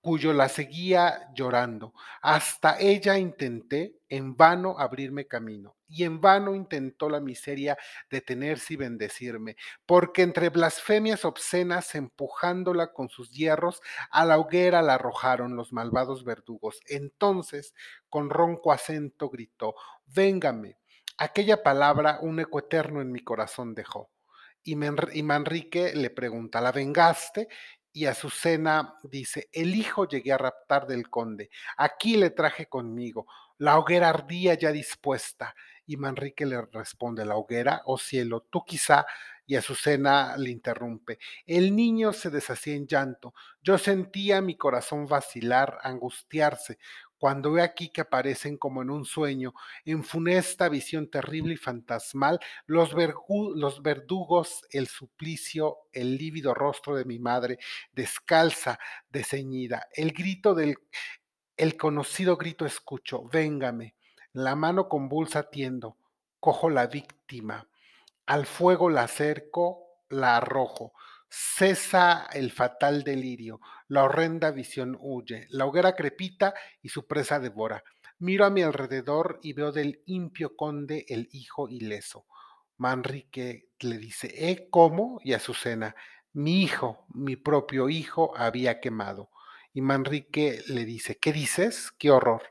cuyo 0.02 0.32
la 0.34 0.48
seguía 0.48 1.30
llorando. 1.34 1.94
Hasta 2.20 2.78
ella 2.78 3.16
intenté 3.16 3.94
en 4.08 4.36
vano 4.36 4.76
abrirme 4.78 5.26
camino, 5.26 5.76
y 5.88 6.04
en 6.04 6.20
vano 6.20 6.54
intentó 6.54 7.08
la 7.08 7.20
miseria 7.20 7.78
detenerse 8.10 8.74
y 8.74 8.76
bendecirme, 8.76 9.56
porque 9.86 10.22
entre 10.22 10.50
blasfemias 10.50 11.24
obscenas, 11.24 11.94
empujándola 11.94 12.92
con 12.92 13.08
sus 13.08 13.30
hierros, 13.30 13.80
a 14.10 14.26
la 14.26 14.38
hoguera 14.38 14.82
la 14.82 14.94
arrojaron 14.94 15.56
los 15.56 15.72
malvados 15.72 16.24
verdugos. 16.24 16.80
Entonces, 16.88 17.74
con 18.10 18.28
ronco 18.28 18.72
acento 18.72 19.30
gritó, 19.30 19.74
Véngame. 20.06 20.76
Aquella 21.16 21.62
palabra 21.62 22.18
un 22.20 22.40
eco 22.40 22.58
eterno 22.58 23.00
en 23.00 23.12
mi 23.12 23.20
corazón 23.22 23.74
dejó. 23.74 24.10
Y, 24.64 24.76
Manrique 24.76 25.92
le 25.94 26.10
pregunta, 26.10 26.60
¿la 26.60 26.72
vengaste? 26.72 27.48
Y 27.92 28.06
Azucena 28.06 28.94
dice, 29.02 29.48
el 29.52 29.74
hijo 29.74 30.08
llegué 30.08 30.32
a 30.32 30.38
raptar 30.38 30.86
del 30.86 31.10
conde, 31.10 31.50
aquí 31.76 32.16
le 32.16 32.30
traje 32.30 32.66
conmigo, 32.66 33.26
la 33.58 33.78
hoguera 33.78 34.08
ardía 34.08 34.54
ya 34.54 34.72
dispuesta. 34.72 35.54
Y 35.86 35.96
Manrique 35.96 36.46
le 36.46 36.62
responde, 36.62 37.24
la 37.24 37.36
hoguera, 37.36 37.82
oh 37.84 37.98
cielo, 37.98 38.46
tú 38.50 38.64
quizá, 38.64 39.04
y 39.46 39.56
Azucena 39.56 40.36
le 40.36 40.50
interrumpe. 40.50 41.18
El 41.46 41.74
niño 41.74 42.12
se 42.12 42.30
deshacía 42.30 42.74
en 42.74 42.86
llanto, 42.86 43.34
yo 43.62 43.78
sentía 43.78 44.40
mi 44.40 44.56
corazón 44.56 45.06
vacilar, 45.06 45.78
angustiarse, 45.82 46.78
cuando 47.22 47.52
ve 47.52 47.62
aquí 47.62 47.88
que 47.90 48.00
aparecen 48.00 48.56
como 48.56 48.82
en 48.82 48.90
un 48.90 49.04
sueño, 49.04 49.54
en 49.84 50.02
funesta 50.02 50.68
visión 50.68 51.08
terrible 51.08 51.54
y 51.54 51.56
fantasmal, 51.56 52.40
los, 52.66 52.96
verdugos, 53.80 54.66
el 54.72 54.88
suplicio, 54.88 55.82
el 55.92 56.16
lívido 56.16 56.52
rostro 56.52 56.96
de 56.96 57.04
mi 57.04 57.20
madre, 57.20 57.60
descalza, 57.92 58.80
desceñida, 59.08 59.86
el 59.92 60.10
grito 60.10 60.56
del, 60.56 60.78
el 61.56 61.76
conocido 61.76 62.36
grito 62.36 62.66
escucho, 62.66 63.22
véngame, 63.28 63.94
la 64.32 64.56
mano 64.56 64.88
convulsa 64.88 65.48
tiendo, 65.48 65.96
cojo 66.40 66.70
la 66.70 66.88
víctima, 66.88 67.68
al 68.26 68.46
fuego 68.46 68.90
la 68.90 69.04
acerco, 69.04 70.00
la 70.08 70.38
arrojo, 70.38 70.92
Cesa 71.34 72.28
el 72.34 72.52
fatal 72.52 73.04
delirio, 73.04 73.58
la 73.88 74.04
horrenda 74.04 74.50
visión 74.50 74.98
huye, 75.00 75.46
la 75.48 75.64
hoguera 75.64 75.96
crepita 75.96 76.52
y 76.82 76.90
su 76.90 77.06
presa 77.06 77.40
devora. 77.40 77.82
Miro 78.18 78.44
a 78.44 78.50
mi 78.50 78.60
alrededor 78.60 79.40
y 79.42 79.54
veo 79.54 79.72
del 79.72 80.02
impio 80.04 80.54
conde 80.54 81.06
el 81.08 81.30
hijo 81.32 81.70
ileso. 81.70 82.26
Manrique 82.76 83.70
le 83.80 83.96
dice, 83.96 84.30
¿eh? 84.50 84.68
¿Cómo? 84.70 85.20
Y 85.24 85.32
Azucena, 85.32 85.96
mi 86.34 86.62
hijo, 86.62 87.06
mi 87.14 87.36
propio 87.36 87.88
hijo, 87.88 88.36
había 88.36 88.78
quemado. 88.78 89.30
Y 89.72 89.80
Manrique 89.80 90.62
le 90.66 90.84
dice, 90.84 91.16
¿qué 91.18 91.32
dices? 91.32 91.92
¡Qué 91.92 92.10
horror! 92.10 92.42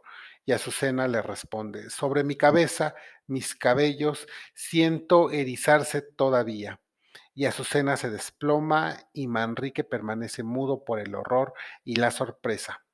Y 0.44 0.54
Azucena 0.54 1.08
le 1.08 1.22
responde, 1.22 1.92
sobre 1.92 2.24
mi 2.24 2.36
cabeza, 2.36 2.96
mis 3.28 3.54
cabellos, 3.54 4.26
siento 4.56 5.30
erizarse 5.30 6.02
todavía 6.02 6.80
y 7.42 7.48
Azucena 7.48 7.98
se 7.98 8.12
desploma 8.12 8.98
y 9.14 9.26
Manrique 9.26 9.84
permanece 9.84 10.44
mudo 10.44 10.86
por 10.86 11.00
el 11.00 11.16
horror 11.16 11.56
y 11.84 11.96
la 11.96 12.12
sorpresa. 12.12 12.86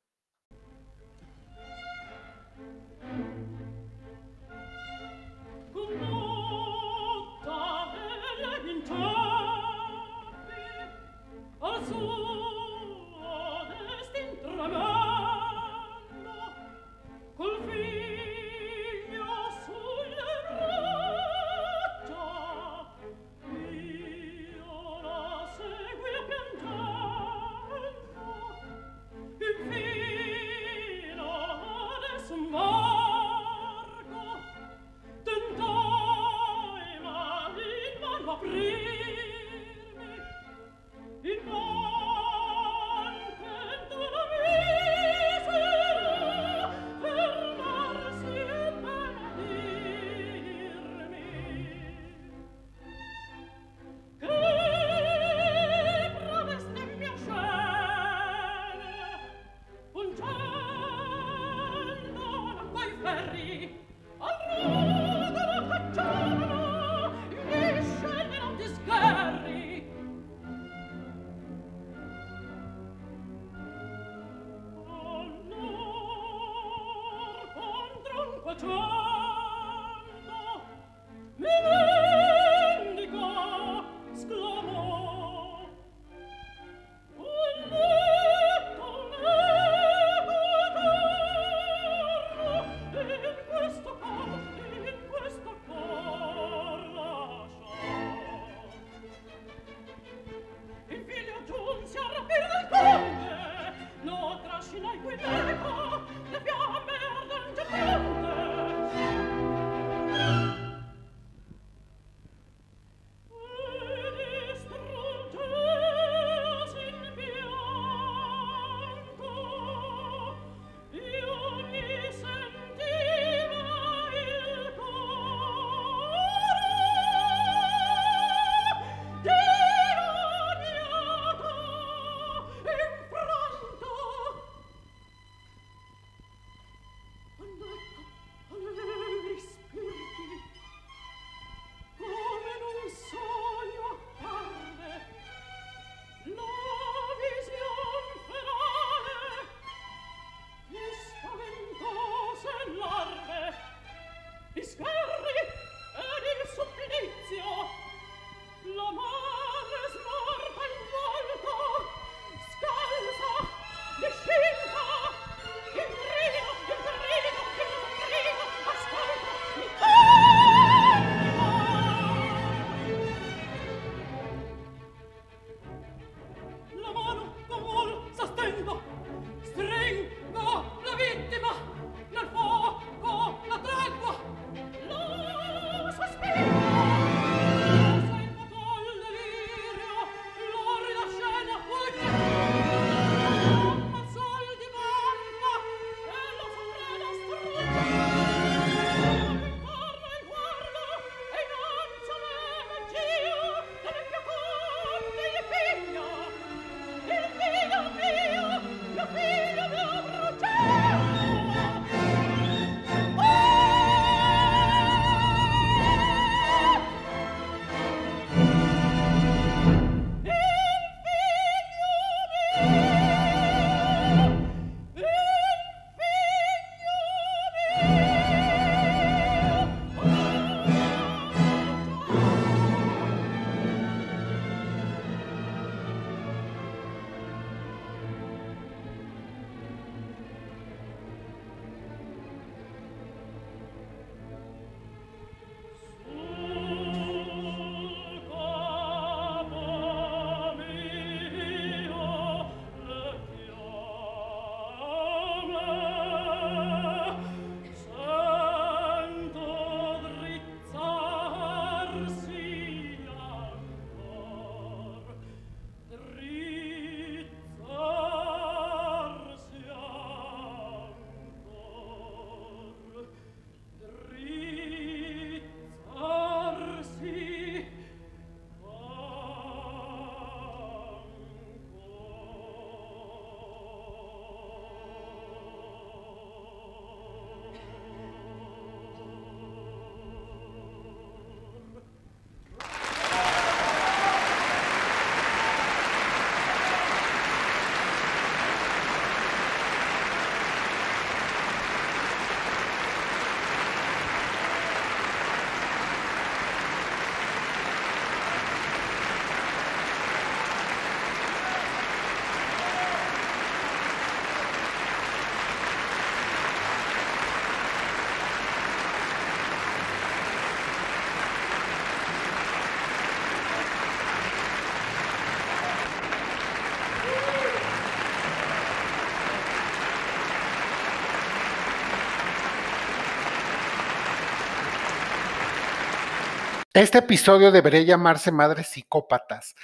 Este 336.78 337.00
episodio 337.00 337.52
debería 337.52 337.82
llamarse 337.82 338.32
Madres 338.32 338.68
Psicópatas, 338.68 339.56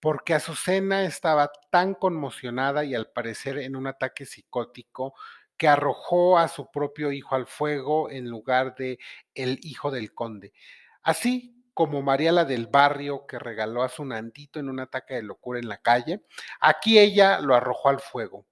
porque 0.00 0.32
Azucena 0.32 1.04
estaba 1.04 1.52
tan 1.70 1.92
conmocionada 1.92 2.82
y 2.82 2.94
al 2.94 3.10
parecer 3.10 3.58
en 3.58 3.76
un 3.76 3.86
ataque 3.86 4.24
psicótico 4.24 5.12
que 5.58 5.68
arrojó 5.68 6.38
a 6.38 6.48
su 6.48 6.70
propio 6.70 7.12
hijo 7.12 7.34
al 7.34 7.46
fuego 7.46 8.08
en 8.08 8.30
lugar 8.30 8.74
de 8.74 8.98
el 9.34 9.60
hijo 9.64 9.90
del 9.90 10.14
conde. 10.14 10.54
Así 11.02 11.62
como 11.74 12.00
María 12.00 12.32
la 12.32 12.46
del 12.46 12.68
barrio 12.68 13.26
que 13.26 13.38
regaló 13.38 13.82
a 13.82 13.90
su 13.90 14.06
Nandito 14.06 14.58
en 14.58 14.70
un 14.70 14.80
ataque 14.80 15.16
de 15.16 15.24
locura 15.24 15.58
en 15.60 15.68
la 15.68 15.76
calle, 15.76 16.24
aquí 16.58 16.98
ella 16.98 17.38
lo 17.40 17.54
arrojó 17.54 17.90
al 17.90 18.00
fuego. 18.00 18.46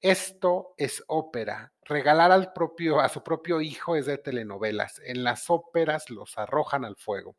Esto 0.00 0.74
es 0.76 1.04
ópera. 1.06 1.72
Regalar 1.84 2.32
al 2.32 2.52
propio, 2.52 2.98
a 2.98 3.08
su 3.08 3.22
propio 3.22 3.60
hijo 3.60 3.94
es 3.94 4.06
de 4.06 4.18
telenovelas. 4.18 5.00
En 5.04 5.22
las 5.22 5.50
óperas 5.50 6.10
los 6.10 6.36
arrojan 6.36 6.84
al 6.84 6.96
fuego. 6.96 7.36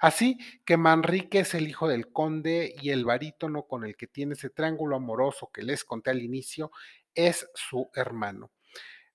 Así 0.00 0.38
que 0.64 0.76
Manrique 0.76 1.40
es 1.40 1.54
el 1.54 1.68
hijo 1.68 1.88
del 1.88 2.12
conde 2.12 2.74
y 2.80 2.90
el 2.90 3.04
barítono 3.04 3.64
con 3.64 3.84
el 3.84 3.96
que 3.96 4.06
tiene 4.06 4.34
ese 4.34 4.50
triángulo 4.50 4.96
amoroso 4.96 5.50
que 5.52 5.62
les 5.62 5.84
conté 5.84 6.10
al 6.10 6.22
inicio 6.22 6.70
es 7.14 7.48
su 7.54 7.90
hermano. 7.94 8.50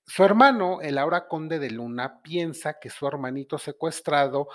Su 0.06 0.24
hermano, 0.24 0.80
el 0.80 0.96
ahora 0.96 1.28
conde 1.28 1.58
de 1.58 1.70
Luna, 1.70 2.22
piensa 2.22 2.78
que 2.80 2.88
su 2.88 3.06
hermanito 3.06 3.58
secuestrado 3.58 4.48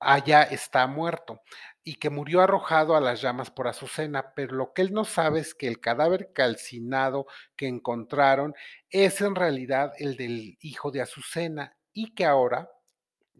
allá 0.00 0.42
está 0.42 0.86
muerto 0.86 1.42
y 1.84 1.96
que 1.96 2.10
murió 2.10 2.40
arrojado 2.40 2.96
a 2.96 3.00
las 3.00 3.20
llamas 3.20 3.50
por 3.50 3.68
Azucena, 3.68 4.32
pero 4.34 4.56
lo 4.56 4.72
que 4.72 4.82
él 4.82 4.92
no 4.92 5.04
sabe 5.04 5.40
es 5.40 5.54
que 5.54 5.68
el 5.68 5.78
cadáver 5.78 6.32
calcinado 6.32 7.26
que 7.54 7.68
encontraron 7.68 8.54
es 8.88 9.20
en 9.20 9.34
realidad 9.34 9.92
el 9.98 10.16
del 10.16 10.56
hijo 10.60 10.90
de 10.90 11.02
Azucena 11.02 11.76
y 11.92 12.14
que 12.14 12.24
ahora 12.24 12.70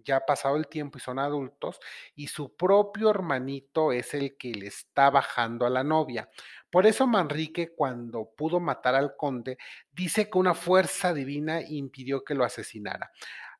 ya 0.05 0.17
ha 0.17 0.27
pasado 0.27 0.57
el 0.57 0.69
tiempo 0.69 0.99
y 0.99 1.01
son 1.01 1.19
adultos, 1.19 1.81
y 2.15 2.29
su 2.29 2.57
propio 2.57 3.11
hermanito 3.11 3.93
es 3.93 4.15
el 4.15 4.37
que 4.37 4.53
le 4.53 4.67
está 4.67 5.11
bajando 5.11 5.67
a 5.67 5.71
la 5.71 5.85
novia. 5.85 6.29
Por 6.71 6.87
eso 6.87 7.07
Manrique, 7.07 7.75
cuando 7.75 8.31
pudo 8.37 8.61
matar 8.61 8.95
al 8.95 9.17
conde, 9.17 9.59
dice 9.93 10.31
que 10.31 10.39
una 10.39 10.55
fuerza 10.55 11.13
divina 11.13 11.61
impidió 11.63 12.25
que 12.25 12.35
lo 12.35 12.45
asesinara. 12.45 13.11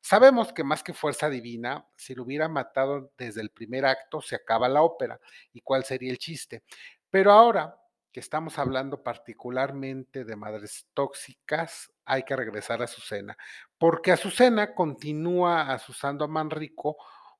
Sabemos 0.03 0.53
que 0.53 0.65
más 0.65 0.83
que 0.83 0.95
fuerza 0.95 1.29
divina, 1.29 1.87
si 1.95 2.15
lo 2.15 2.23
hubiera 2.23 2.49
matado 2.49 3.13
desde 3.19 3.43
el 3.43 3.51
primer 3.51 3.85
acto, 3.85 4.23
se 4.23 4.35
acaba 4.35 4.69
la 4.69 4.83
ópera. 4.83 5.21
¿Y 5.53 5.61
cuál 5.61 5.85
sería 5.85 6.11
el 6.11 6.19
chiste? 6.19 6.63
Pero 7.11 7.33
ahora 7.33 7.80
que 8.13 8.21
estamos 8.21 8.59
hablando 8.59 9.03
particularmente 9.03 10.25
de 10.25 10.37
madres 10.37 10.87
tóxicas, 10.95 11.93
hay 12.05 12.25
que 12.25 12.37
regresar 12.37 12.81
a 12.81 12.85
Azucena, 12.85 13.37
porque 13.79 14.13
Azucena 14.13 14.75
continúa 14.75 15.73
asusando 15.73 16.25
a 16.25 16.29
Manrico 16.29 16.97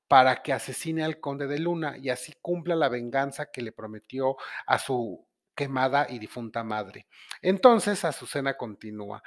para 0.07 0.41
que 0.41 0.53
asesine 0.53 1.03
al 1.03 1.19
conde 1.19 1.47
de 1.47 1.59
Luna 1.59 1.95
y 1.97 2.09
así 2.09 2.33
cumpla 2.41 2.75
la 2.75 2.89
venganza 2.89 3.51
que 3.51 3.61
le 3.61 3.71
prometió 3.71 4.35
a 4.65 4.77
su 4.77 5.25
quemada 5.55 6.07
y 6.09 6.19
difunta 6.19 6.63
madre. 6.63 7.07
Entonces 7.41 8.03
Azucena 8.03 8.57
continúa 8.57 9.23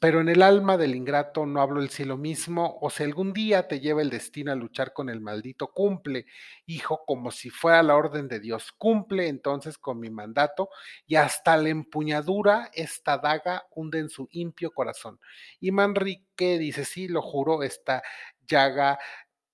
pero 0.00 0.20
en 0.20 0.28
el 0.28 0.42
alma 0.42 0.76
del 0.76 0.96
ingrato 0.96 1.46
no 1.46 1.60
hablo 1.60 1.80
el 1.80 1.90
cielo 1.90 2.16
mismo, 2.16 2.78
o 2.80 2.90
si 2.90 3.04
algún 3.04 3.32
día 3.32 3.68
te 3.68 3.78
lleva 3.78 4.02
el 4.02 4.10
destino 4.10 4.50
a 4.50 4.56
luchar 4.56 4.92
con 4.92 5.08
el 5.08 5.20
maldito, 5.20 5.68
cumple, 5.68 6.26
hijo, 6.66 7.04
como 7.06 7.30
si 7.30 7.50
fuera 7.50 7.80
la 7.84 7.94
orden 7.94 8.26
de 8.26 8.40
Dios, 8.40 8.72
cumple 8.72 9.28
entonces 9.28 9.78
con 9.78 10.00
mi 10.00 10.10
mandato, 10.10 10.68
y 11.06 11.14
hasta 11.14 11.56
la 11.56 11.68
empuñadura 11.68 12.70
esta 12.72 13.18
daga 13.18 13.66
hunde 13.70 14.00
en 14.00 14.08
su 14.08 14.26
impio 14.32 14.72
corazón. 14.72 15.20
Y 15.60 15.70
Manrique 15.70 16.58
dice, 16.58 16.84
sí, 16.84 17.06
lo 17.06 17.22
juro, 17.22 17.62
esta 17.62 18.02
llaga 18.48 18.98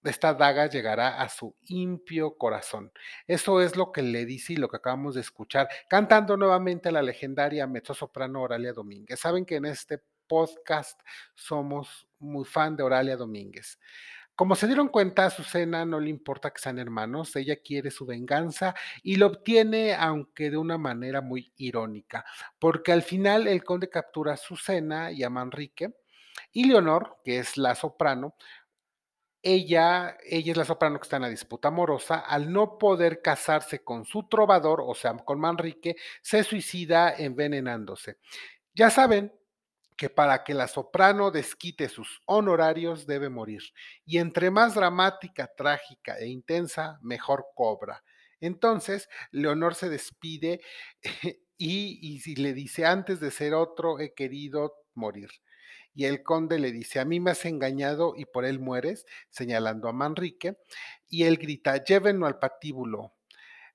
esta 0.05 0.35
daga 0.35 0.67
llegará 0.67 1.21
a 1.21 1.29
su 1.29 1.55
impio 1.67 2.37
corazón. 2.37 2.93
Eso 3.27 3.61
es 3.61 3.77
lo 3.77 3.93
que 3.93 4.03
le 4.03 4.27
dice 4.27 4.55
y 4.55 4.57
lo 4.57 4.69
que 4.69 4.79
acabamos 4.79 5.15
de 5.15 5.21
escuchar, 5.21 5.69
cantando 5.88 6.37
nuevamente 6.37 6.91
la 6.91 7.03
legendaria 7.03 7.67
mezzosoprano 7.67 8.43
Oralia 8.43 8.73
Domínguez. 8.73 9.21
Saben 9.21 9.45
que 9.45 9.57
en 9.57 9.67
este 9.67 10.03
podcast 10.27 11.01
somos 11.35 12.09
muy 12.19 12.45
fan 12.45 12.77
de 12.77 12.83
Oralia 12.83 13.17
Domínguez. 13.17 13.79
Como 14.35 14.55
se 14.55 14.67
dieron 14.67 14.88
cuenta, 14.88 15.25
a 15.25 15.27
Azucena 15.27 15.85
no 15.85 16.01
le 16.01 16.09
importa 16.09 16.51
que 16.51 16.61
sean 16.61 16.79
hermanos, 16.79 17.37
ella 17.37 17.57
quiere 17.57 17.91
su 17.91 18.07
venganza 18.07 18.75
y 19.03 19.17
lo 19.17 19.27
obtiene, 19.27 19.95
aunque 19.95 20.51
de 20.51 20.57
una 20.57 20.79
manera 20.79 21.21
muy 21.21 21.53
irónica, 21.57 22.25
porque 22.59 22.93
al 22.93 23.03
final 23.03 23.47
el 23.47 23.62
conde 23.62 23.91
captura 23.91 24.33
a 24.33 24.35
Azucena 24.35 25.12
y 25.12 25.23
a 25.23 25.29
Manrique, 25.29 25.95
y 26.51 26.65
Leonor, 26.65 27.19
que 27.25 27.38
es 27.38 27.59
la 27.59 27.75
soprano, 27.75 28.35
ella, 29.42 30.16
ella 30.24 30.52
es 30.52 30.57
la 30.57 30.64
soprano 30.64 30.98
que 30.98 31.05
está 31.05 31.16
en 31.16 31.22
la 31.22 31.28
disputa 31.28 31.68
amorosa, 31.68 32.20
al 32.20 32.52
no 32.52 32.78
poder 32.78 33.20
casarse 33.20 33.83
con 33.83 34.05
su 34.05 34.28
trovador, 34.28 34.83
o 34.87 34.94
sea, 34.94 35.16
con 35.16 35.40
Manrique, 35.40 35.96
se 36.22 36.44
suicida 36.44 37.12
envenenándose. 37.16 38.18
Ya 38.74 38.90
saben 38.90 39.33
que 39.96 40.11
para 40.11 40.44
que 40.44 40.55
la 40.55 40.68
soprano 40.68 41.31
desquite 41.31 41.88
sus 41.88 42.22
honorarios 42.26 43.07
debe 43.07 43.28
morir, 43.28 43.62
y 44.05 44.18
entre 44.18 44.50
más 44.50 44.74
dramática, 44.74 45.50
trágica 45.57 46.18
e 46.18 46.28
intensa, 46.28 46.98
mejor 47.02 47.46
cobra. 47.55 48.02
Entonces, 48.40 49.09
Leonor 49.31 49.74
se 49.74 49.88
despide 49.88 50.61
y, 51.59 52.22
y 52.26 52.35
le 52.37 52.52
dice, 52.55 52.87
antes 52.87 53.20
de 53.20 53.31
ser 53.31 53.55
otro, 53.55 54.00
he 54.00 54.14
querido 54.14 54.82
morir 54.94 55.31
y 55.94 56.05
el 56.05 56.22
conde 56.22 56.59
le 56.59 56.72
dice, 56.72 57.00
a 57.00 57.05
mí 57.05 57.20
me 57.20 57.33
has 57.33 57.44
engañado 57.44 58.14
y 58.16 58.24
por 58.24 58.44
él 58.44 58.59
mueres, 58.59 59.07
señalando 59.31 59.88
a 59.88 59.92
Manrique, 59.92 60.59
y 61.09 61.24
él 61.24 61.37
grita, 61.37 61.83
llévenlo 61.85 62.26
al 62.26 62.38
patíbulo. 62.38 63.14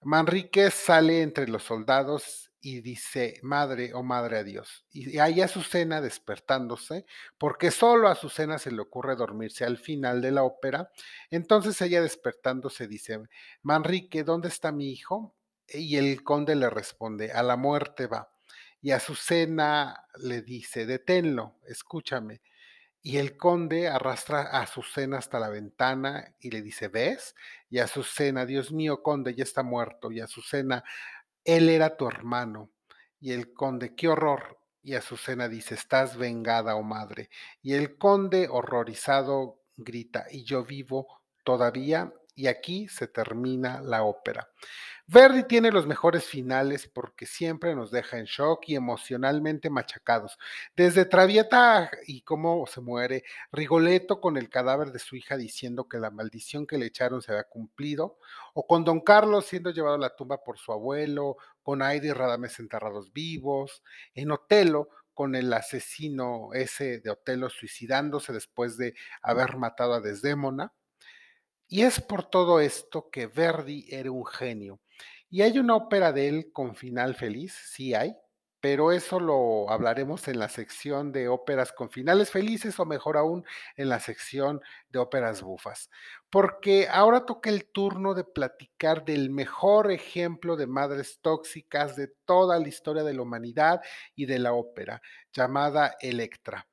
Manrique 0.02 0.72
sale 0.72 1.22
entre 1.22 1.48
los 1.48 1.64
soldados 1.64 2.52
y 2.60 2.82
dice, 2.82 3.40
madre 3.44 3.94
o 3.94 4.00
oh 4.00 4.04
madre 4.04 4.38
a 4.38 4.44
Dios. 4.44 4.86
Y 4.92 5.20
ahí 5.20 5.42
Azucena 5.42 6.02
despertándose, 6.02 7.06
porque 7.38 7.72
solo 7.72 8.08
a 8.08 8.12
Azucena 8.12 8.58
se 8.58 8.72
le 8.72 8.82
ocurre 8.82 9.16
dormirse 9.16 9.64
al 9.64 9.78
final 9.78 10.22
de 10.22 10.32
la 10.32 10.44
ópera. 10.44 10.92
Entonces 11.30 11.80
ella 11.82 12.02
despertándose 12.02 12.88
dice, 12.88 13.20
Manrique, 13.62 14.24
¿dónde 14.24 14.50
está 14.50 14.72
mi 14.72 14.92
hijo? 14.92 15.36
Y 15.70 15.98
el 15.98 16.24
conde 16.24 16.56
le 16.56 16.70
responde, 16.70 17.32
a 17.32 17.44
la 17.44 17.58
muerte 17.58 18.08
va 18.08 18.30
y 18.82 18.92
Azucena 18.92 20.06
le 20.20 20.42
dice, 20.42 20.86
deténlo, 20.86 21.56
escúchame. 21.68 22.42
Y 23.02 23.18
el 23.18 23.38
conde 23.38 23.88
arrastra 23.88 24.42
a 24.42 24.62
Azucena 24.62 25.18
hasta 25.18 25.40
la 25.40 25.50
ventana 25.50 26.36
y 26.40 26.52
le 26.52 26.62
dice, 26.62 26.88
¿ves? 26.88 27.36
Y 27.70 27.80
Azucena, 27.80 28.46
Dios 28.46 28.72
mío, 28.72 29.02
conde, 29.02 29.34
ya 29.34 29.44
está 29.44 29.64
muerto. 29.64 30.12
Y 30.12 30.20
Azucena, 30.20 30.84
él 31.46 31.70
era 31.70 31.96
tu 31.96 32.08
hermano. 32.08 32.70
Y 33.20 33.32
el 33.32 33.54
conde, 33.54 33.96
qué 33.96 34.10
horror. 34.10 34.60
Y 34.84 34.96
Azucena 34.96 35.48
dice, 35.48 35.76
estás 35.76 36.18
vengada, 36.18 36.76
oh 36.76 36.84
madre. 36.84 37.30
Y 37.62 37.74
el 37.74 37.98
conde, 37.98 38.48
horrorizado, 38.50 39.62
grita, 39.78 40.26
y 40.30 40.44
yo 40.44 40.64
vivo 40.66 41.08
todavía. 41.44 42.14
Y 42.38 42.46
aquí 42.46 42.88
se 42.88 43.08
termina 43.08 43.82
la 43.82 44.04
ópera. 44.04 44.48
Verdi 45.08 45.44
tiene 45.44 45.72
los 45.72 45.88
mejores 45.88 46.26
finales 46.26 46.86
porque 46.86 47.26
siempre 47.26 47.74
nos 47.76 47.90
deja 47.90 48.20
en 48.20 48.26
shock 48.26 48.66
y 48.68 48.76
emocionalmente 48.76 49.72
machacados. 49.72 50.38
Desde 50.76 51.06
Traviata 51.06 51.90
y 52.06 52.22
cómo 52.22 52.68
se 52.68 52.80
muere, 52.80 53.24
Rigoletto 53.52 54.22
con 54.22 54.38
el 54.38 54.50
cadáver 54.50 54.92
de 54.92 55.00
su 55.00 55.16
hija 55.16 55.36
diciendo 55.36 55.90
que 55.90 55.98
la 55.98 56.12
maldición 56.12 56.68
que 56.68 56.78
le 56.78 56.86
echaron 56.86 57.24
se 57.24 57.32
había 57.32 57.46
cumplido, 57.46 58.20
o 58.54 58.68
con 58.68 58.84
Don 58.84 59.02
Carlos 59.02 59.48
siendo 59.48 59.72
llevado 59.72 59.96
a 59.96 60.00
la 60.00 60.16
tumba 60.16 60.44
por 60.44 60.60
su 60.60 60.72
abuelo, 60.72 61.38
con 61.64 61.82
Aida 61.82 62.06
y 62.06 62.12
Radames 62.14 62.60
enterrados 62.60 63.12
vivos, 63.14 63.82
en 64.14 64.30
Otelo 64.30 64.90
con 65.16 65.34
el 65.34 65.52
asesino 65.54 66.50
ese 66.54 67.00
de 67.00 67.10
Otelo 67.10 67.50
suicidándose 67.50 68.32
después 68.32 68.78
de 68.78 68.94
haber 69.24 69.58
matado 69.58 69.96
a 69.96 70.02
Desdémona. 70.02 70.72
Y 71.68 71.82
es 71.82 72.00
por 72.00 72.24
todo 72.24 72.60
esto 72.62 73.10
que 73.12 73.28
Verdi 73.28 73.88
era 73.90 74.12
un 74.12 74.26
genio. 74.26 74.80
Y 75.30 75.42
hay 75.42 75.60
una 75.60 75.76
ópera 75.76 76.14
de 76.14 76.30
él 76.30 76.52
con 76.54 76.76
final 76.76 77.14
feliz, 77.16 77.54
sí 77.54 77.94
hay, 77.94 78.16
pero 78.62 78.92
eso 78.92 79.20
lo 79.20 79.70
hablaremos 79.70 80.28
en 80.30 80.40
la 80.40 80.50
sección 80.50 81.12
de 81.12 81.28
óperas 81.28 81.74
con 81.74 81.90
finales 81.90 82.32
felices 82.32 82.80
o 82.80 82.86
mejor 82.86 83.18
aún 83.18 83.46
en 83.76 83.90
la 83.90 84.00
sección 84.00 84.62
de 84.90 85.00
óperas 85.00 85.42
bufas. 85.42 85.90
Porque 86.30 86.88
ahora 86.90 87.26
toca 87.26 87.50
el 87.50 87.66
turno 87.72 88.14
de 88.14 88.24
platicar 88.24 89.06
del 89.06 89.30
mejor 89.30 89.92
ejemplo 89.92 90.56
de 90.56 90.68
madres 90.68 91.20
tóxicas 91.22 91.96
de 91.96 92.08
toda 92.26 92.60
la 92.60 92.68
historia 92.68 93.04
de 93.04 93.14
la 93.14 93.22
humanidad 93.22 93.82
y 94.16 94.26
de 94.26 94.40
la 94.40 94.54
ópera, 94.54 95.02
llamada 95.34 95.96
Electra. 96.00 96.68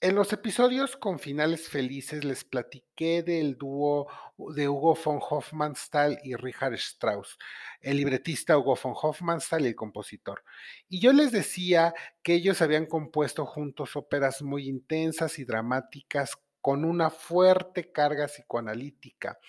En 0.00 0.14
los 0.14 0.32
episodios 0.32 0.96
con 0.96 1.18
finales 1.18 1.68
felices 1.68 2.22
les 2.22 2.44
platiqué 2.44 3.24
del 3.24 3.58
dúo 3.58 4.06
de 4.54 4.68
Hugo 4.68 4.94
von 4.94 5.18
Hofmannsthal 5.20 6.20
y 6.22 6.36
Richard 6.36 6.74
Strauss, 6.74 7.36
el 7.80 7.96
libretista 7.96 8.56
Hugo 8.56 8.78
von 8.80 8.94
Hofmannsthal 8.94 9.64
y 9.64 9.66
el 9.66 9.74
compositor. 9.74 10.44
Y 10.88 11.00
yo 11.00 11.12
les 11.12 11.32
decía 11.32 11.94
que 12.22 12.34
ellos 12.34 12.62
habían 12.62 12.86
compuesto 12.86 13.44
juntos 13.44 13.96
óperas 13.96 14.40
muy 14.40 14.68
intensas 14.68 15.40
y 15.40 15.44
dramáticas 15.44 16.30
con 16.60 16.84
una 16.84 17.10
fuerte 17.10 17.90
carga 17.90 18.28
psicoanalítica 18.28 19.40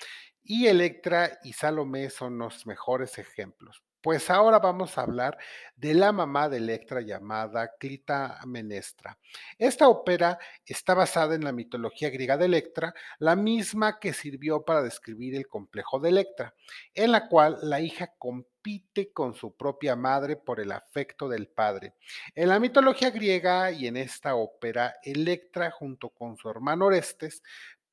Y 0.41 0.65
Electra 0.65 1.37
y 1.43 1.53
Salomé 1.53 2.09
son 2.09 2.39
los 2.39 2.65
mejores 2.65 3.19
ejemplos. 3.19 3.83
Pues 4.01 4.29
ahora 4.29 4.59
vamos 4.59 4.97
a 4.97 5.01
hablar 5.01 5.37
de 5.75 5.93
la 5.93 6.13
mamá 6.13 6.47
de 6.47 6.55
Electra 6.57 7.01
llamada 7.01 7.71
Clita-Menestra. 7.77 9.17
Esta 9.57 9.89
ópera 9.89 10.39
está 10.65 10.93
basada 10.93 11.35
en 11.35 11.43
la 11.43 11.51
mitología 11.51 12.09
griega 12.09 12.37
de 12.37 12.45
Electra, 12.45 12.93
la 13.17 13.35
misma 13.35 13.99
que 13.99 14.13
sirvió 14.13 14.63
para 14.63 14.83
describir 14.83 15.35
el 15.35 15.49
complejo 15.49 15.99
de 15.99 16.09
Electra, 16.09 16.55
en 16.93 17.11
la 17.11 17.27
cual 17.27 17.57
la 17.61 17.81
hija 17.81 18.13
compite 18.17 19.11
con 19.11 19.33
su 19.33 19.57
propia 19.57 19.97
madre 19.97 20.37
por 20.37 20.61
el 20.61 20.71
afecto 20.71 21.27
del 21.27 21.49
padre. 21.49 21.95
En 22.35 22.47
la 22.47 22.59
mitología 22.61 23.09
griega 23.09 23.69
y 23.71 23.87
en 23.87 23.97
esta 23.97 24.35
ópera, 24.35 24.95
Electra 25.03 25.71
junto 25.71 26.09
con 26.09 26.37
su 26.37 26.49
hermano 26.49 26.85
Orestes 26.85 27.43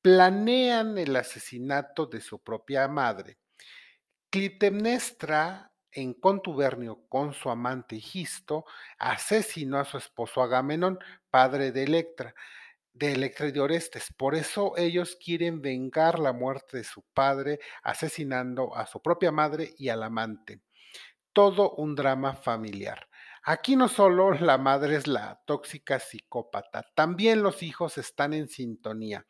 planean 0.01 0.97
el 0.97 1.17
asesinato 1.17 2.05
de 2.05 2.21
su 2.21 2.39
propia 2.39 2.87
madre. 2.87 3.37
Clitemnestra 4.29 5.73
en 5.91 6.13
contubernio 6.13 7.05
con 7.09 7.33
su 7.33 7.49
amante 7.49 7.95
Higisto, 7.95 8.65
asesinó 8.97 9.79
a 9.79 9.85
su 9.85 9.97
esposo 9.97 10.41
Agamenón, 10.41 10.99
padre 11.29 11.71
de 11.71 11.83
Electra, 11.83 12.35
de 12.93 13.13
Electra 13.13 13.47
y 13.47 13.51
de 13.51 13.59
Orestes. 13.59 14.13
Por 14.17 14.35
eso 14.35 14.73
ellos 14.77 15.17
quieren 15.23 15.61
vengar 15.61 16.19
la 16.19 16.33
muerte 16.33 16.77
de 16.77 16.83
su 16.83 17.03
padre, 17.13 17.59
asesinando 17.83 18.75
a 18.75 18.85
su 18.87 19.01
propia 19.01 19.31
madre 19.31 19.73
y 19.77 19.89
al 19.89 20.03
amante. 20.03 20.61
Todo 21.33 21.71
un 21.75 21.95
drama 21.95 22.33
familiar. 22.33 23.07
Aquí 23.43 23.75
no 23.75 23.87
solo 23.87 24.31
la 24.33 24.57
madre 24.57 24.97
es 24.97 25.07
la 25.07 25.41
tóxica 25.45 25.99
psicópata, 25.99 26.83
también 26.95 27.41
los 27.41 27.63
hijos 27.63 27.97
están 27.97 28.33
en 28.33 28.49
sintonía. 28.49 29.25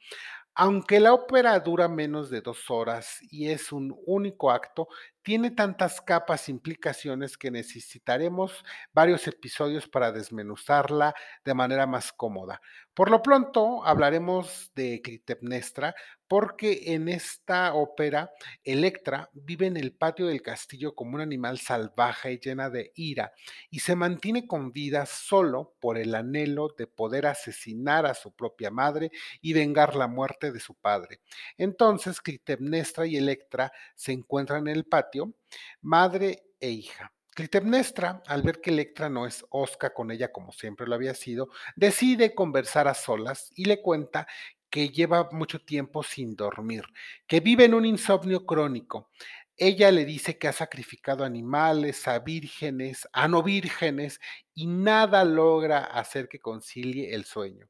Aunque 0.55 0.99
la 0.99 1.13
ópera 1.13 1.59
dura 1.59 1.87
menos 1.87 2.31
de 2.31 2.41
dos 2.41 2.71
horas 2.71 3.19
y 3.29 3.49
es 3.51 3.71
un 3.71 3.95
único 4.07 4.49
acto, 4.49 4.87
tiene 5.27 5.51
tantas 5.51 5.99
capas 5.99 6.47
e 6.47 6.53
implicaciones 6.53 7.37
que 7.37 7.51
necesitaremos 7.51 8.63
varios 8.93 9.27
episodios 9.27 9.85
para 9.85 10.13
desmenuzarla 10.13 11.13
de 11.43 11.53
manera 11.53 11.85
más 11.85 12.13
cómoda. 12.13 12.61
Por 12.97 13.11
lo 13.11 13.21
pronto 13.21 13.85
hablaremos 13.85 14.71
de 14.73 15.03
Clitemnestra 15.03 15.93
porque 16.27 16.95
en 16.95 17.09
esta 17.09 17.75
ópera 17.75 18.31
Electra 18.63 19.29
vive 19.33 19.67
en 19.67 19.77
el 19.77 19.93
patio 19.93 20.25
del 20.25 20.41
castillo 20.41 20.95
como 20.95 21.13
un 21.13 21.21
animal 21.21 21.59
salvaje 21.59 22.33
y 22.33 22.39
llena 22.39 22.71
de 22.71 22.93
ira 22.95 23.33
y 23.69 23.81
se 23.81 23.95
mantiene 23.95 24.47
con 24.47 24.71
vida 24.71 25.05
solo 25.05 25.75
por 25.79 25.99
el 25.99 26.15
anhelo 26.15 26.69
de 26.75 26.87
poder 26.87 27.27
asesinar 27.27 28.07
a 28.07 28.15
su 28.15 28.31
propia 28.31 28.71
madre 28.71 29.11
y 29.41 29.53
vengar 29.53 29.95
la 29.95 30.07
muerte 30.07 30.51
de 30.51 30.59
su 30.59 30.73
padre. 30.73 31.21
Entonces 31.55 32.19
Clitemnestra 32.19 33.05
y 33.05 33.15
Electra 33.15 33.71
se 33.93 34.11
encuentran 34.11 34.67
en 34.67 34.75
el 34.75 34.85
patio, 34.85 35.35
madre 35.81 36.45
e 36.59 36.71
hija. 36.71 37.13
Clitemnestra, 37.37 38.23
al 38.25 38.41
ver 38.41 38.61
que 38.61 38.71
Electra 38.71 39.09
no 39.09 39.27
es 39.27 39.45
osca 39.51 39.93
con 39.93 40.09
ella 40.09 40.31
como 40.31 40.51
siempre 40.51 40.87
lo 40.87 40.95
había 40.95 41.13
sido, 41.13 41.49
decide 41.75 42.33
conversar 42.33 42.87
a 42.87 42.95
solas 42.95 43.51
y 43.53 43.65
le 43.65 43.79
cuenta 43.83 44.25
que 44.71 44.89
lleva 44.89 45.29
mucho 45.31 45.61
tiempo 45.63 46.01
sin 46.01 46.35
dormir, 46.35 46.81
que 47.27 47.39
vive 47.39 47.65
en 47.65 47.75
un 47.75 47.85
insomnio 47.85 48.43
crónico. 48.47 49.11
Ella 49.55 49.91
le 49.91 50.03
dice 50.03 50.39
que 50.39 50.47
ha 50.47 50.51
sacrificado 50.51 51.23
animales, 51.23 52.07
a 52.07 52.17
vírgenes, 52.17 53.07
a 53.13 53.27
no 53.27 53.43
vírgenes, 53.43 54.19
y 54.55 54.65
nada 54.65 55.23
logra 55.23 55.83
hacer 55.83 56.29
que 56.29 56.39
concilie 56.39 57.13
el 57.13 57.23
sueño. 57.23 57.69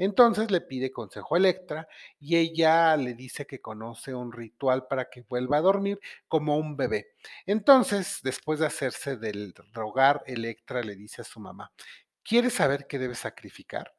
Entonces 0.00 0.50
le 0.50 0.62
pide 0.62 0.90
consejo 0.90 1.34
a 1.34 1.38
Electra 1.38 1.86
y 2.18 2.36
ella 2.36 2.96
le 2.96 3.12
dice 3.12 3.46
que 3.46 3.60
conoce 3.60 4.14
un 4.14 4.32
ritual 4.32 4.86
para 4.86 5.10
que 5.10 5.20
vuelva 5.20 5.58
a 5.58 5.60
dormir 5.60 6.00
como 6.26 6.56
un 6.56 6.74
bebé. 6.74 7.08
Entonces, 7.44 8.20
después 8.22 8.60
de 8.60 8.66
hacerse 8.66 9.18
del 9.18 9.52
rogar, 9.74 10.22
Electra 10.24 10.80
le 10.80 10.96
dice 10.96 11.20
a 11.20 11.24
su 11.26 11.38
mamá, 11.38 11.70
¿quieres 12.22 12.54
saber 12.54 12.86
qué 12.86 12.98
debes 12.98 13.18
sacrificar? 13.18 13.92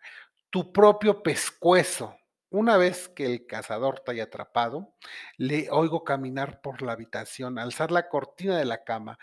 Tu 0.49 0.73
propio 0.73 1.21
pescuezo. 1.21 2.17
Una 2.49 2.77
vez 2.77 3.07
que 3.07 3.27
el 3.27 3.45
cazador 3.45 3.99
te 3.99 4.11
haya 4.11 4.23
atrapado, 4.23 4.95
le 5.37 5.69
oigo 5.69 6.03
caminar 6.03 6.61
por 6.61 6.81
la 6.81 6.93
habitación, 6.93 7.59
alzar 7.59 7.91
la 7.91 8.09
cortina 8.09 8.57
de 8.57 8.65
la 8.65 8.83
cama 8.83 9.19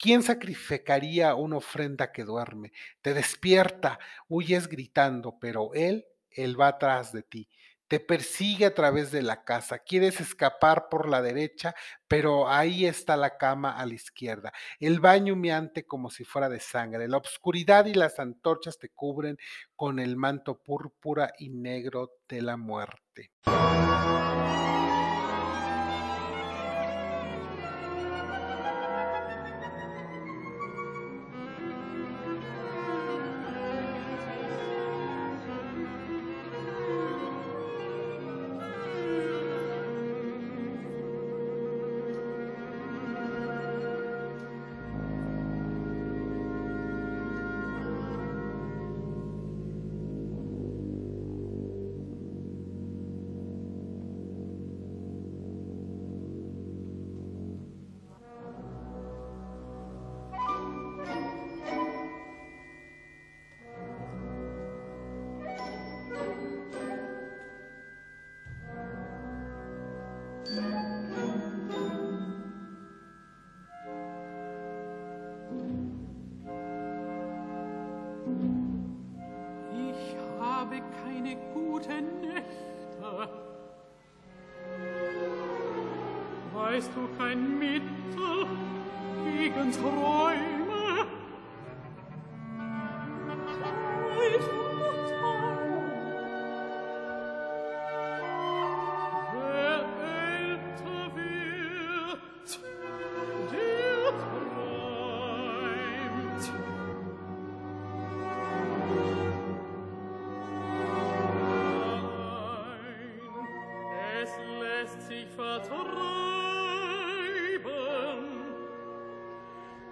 ¿Quién 0.00 0.22
sacrificaría 0.22 1.34
una 1.34 1.56
ofrenda 1.56 2.12
que 2.12 2.22
duerme? 2.22 2.72
Te 3.02 3.14
despierta, 3.14 3.98
huyes 4.28 4.68
gritando, 4.68 5.38
pero 5.40 5.74
él, 5.74 6.06
él 6.30 6.60
va 6.60 6.68
atrás 6.68 7.12
de 7.12 7.22
ti. 7.22 7.48
Te 7.88 8.00
persigue 8.00 8.66
a 8.66 8.74
través 8.74 9.10
de 9.10 9.22
la 9.22 9.44
casa. 9.44 9.78
Quieres 9.78 10.20
escapar 10.20 10.88
por 10.90 11.08
la 11.08 11.22
derecha, 11.22 11.74
pero 12.06 12.46
ahí 12.46 12.84
está 12.84 13.16
la 13.16 13.38
cama 13.38 13.78
a 13.78 13.86
la 13.86 13.94
izquierda. 13.94 14.52
El 14.78 15.00
baño 15.00 15.32
humeante 15.32 15.86
como 15.86 16.10
si 16.10 16.24
fuera 16.24 16.50
de 16.50 16.60
sangre. 16.60 17.08
La 17.08 17.16
oscuridad 17.16 17.86
y 17.86 17.94
las 17.94 18.18
antorchas 18.18 18.78
te 18.78 18.90
cubren 18.90 19.38
con 19.74 19.98
el 20.00 20.16
manto 20.16 20.62
púrpura 20.62 21.32
y 21.38 21.48
negro 21.48 22.10
de 22.28 22.42
la 22.42 22.58
muerte. 22.58 23.32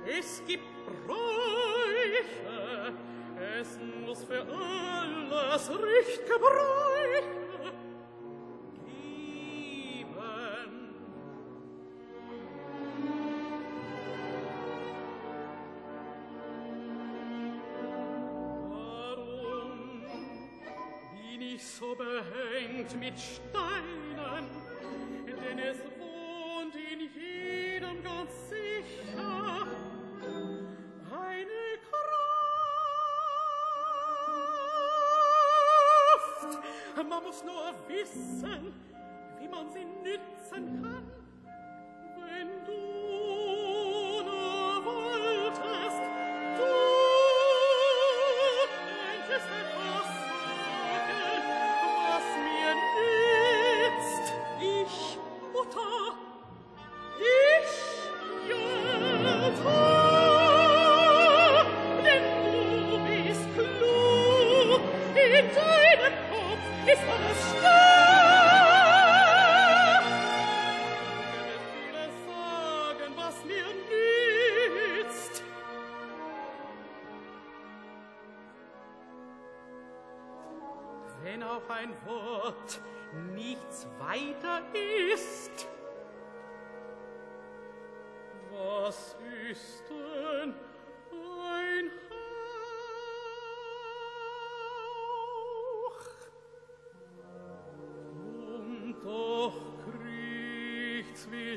es 0.06 0.42
gibt 0.46 0.64
Bräuche, 1.06 1.18
es 3.60 3.78
muss 4.04 4.24
für 4.24 4.40
alles 4.42 5.70
Recht 5.70 6.26
gebräuchen. 6.26 7.45
wissen, 37.88 38.72
wie 39.40 39.48
man 39.48 39.70
sie 39.72 39.84
nützen 39.84 40.82
kann. 40.82 41.05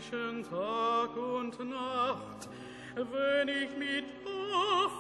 zwischen 0.10 0.43
Tag 0.49 1.16
und 1.16 1.70
Nacht, 1.70 2.49
wenn 2.95 3.47
ich 3.47 3.70
mit 3.78 4.05
Hoffnung 4.26 4.98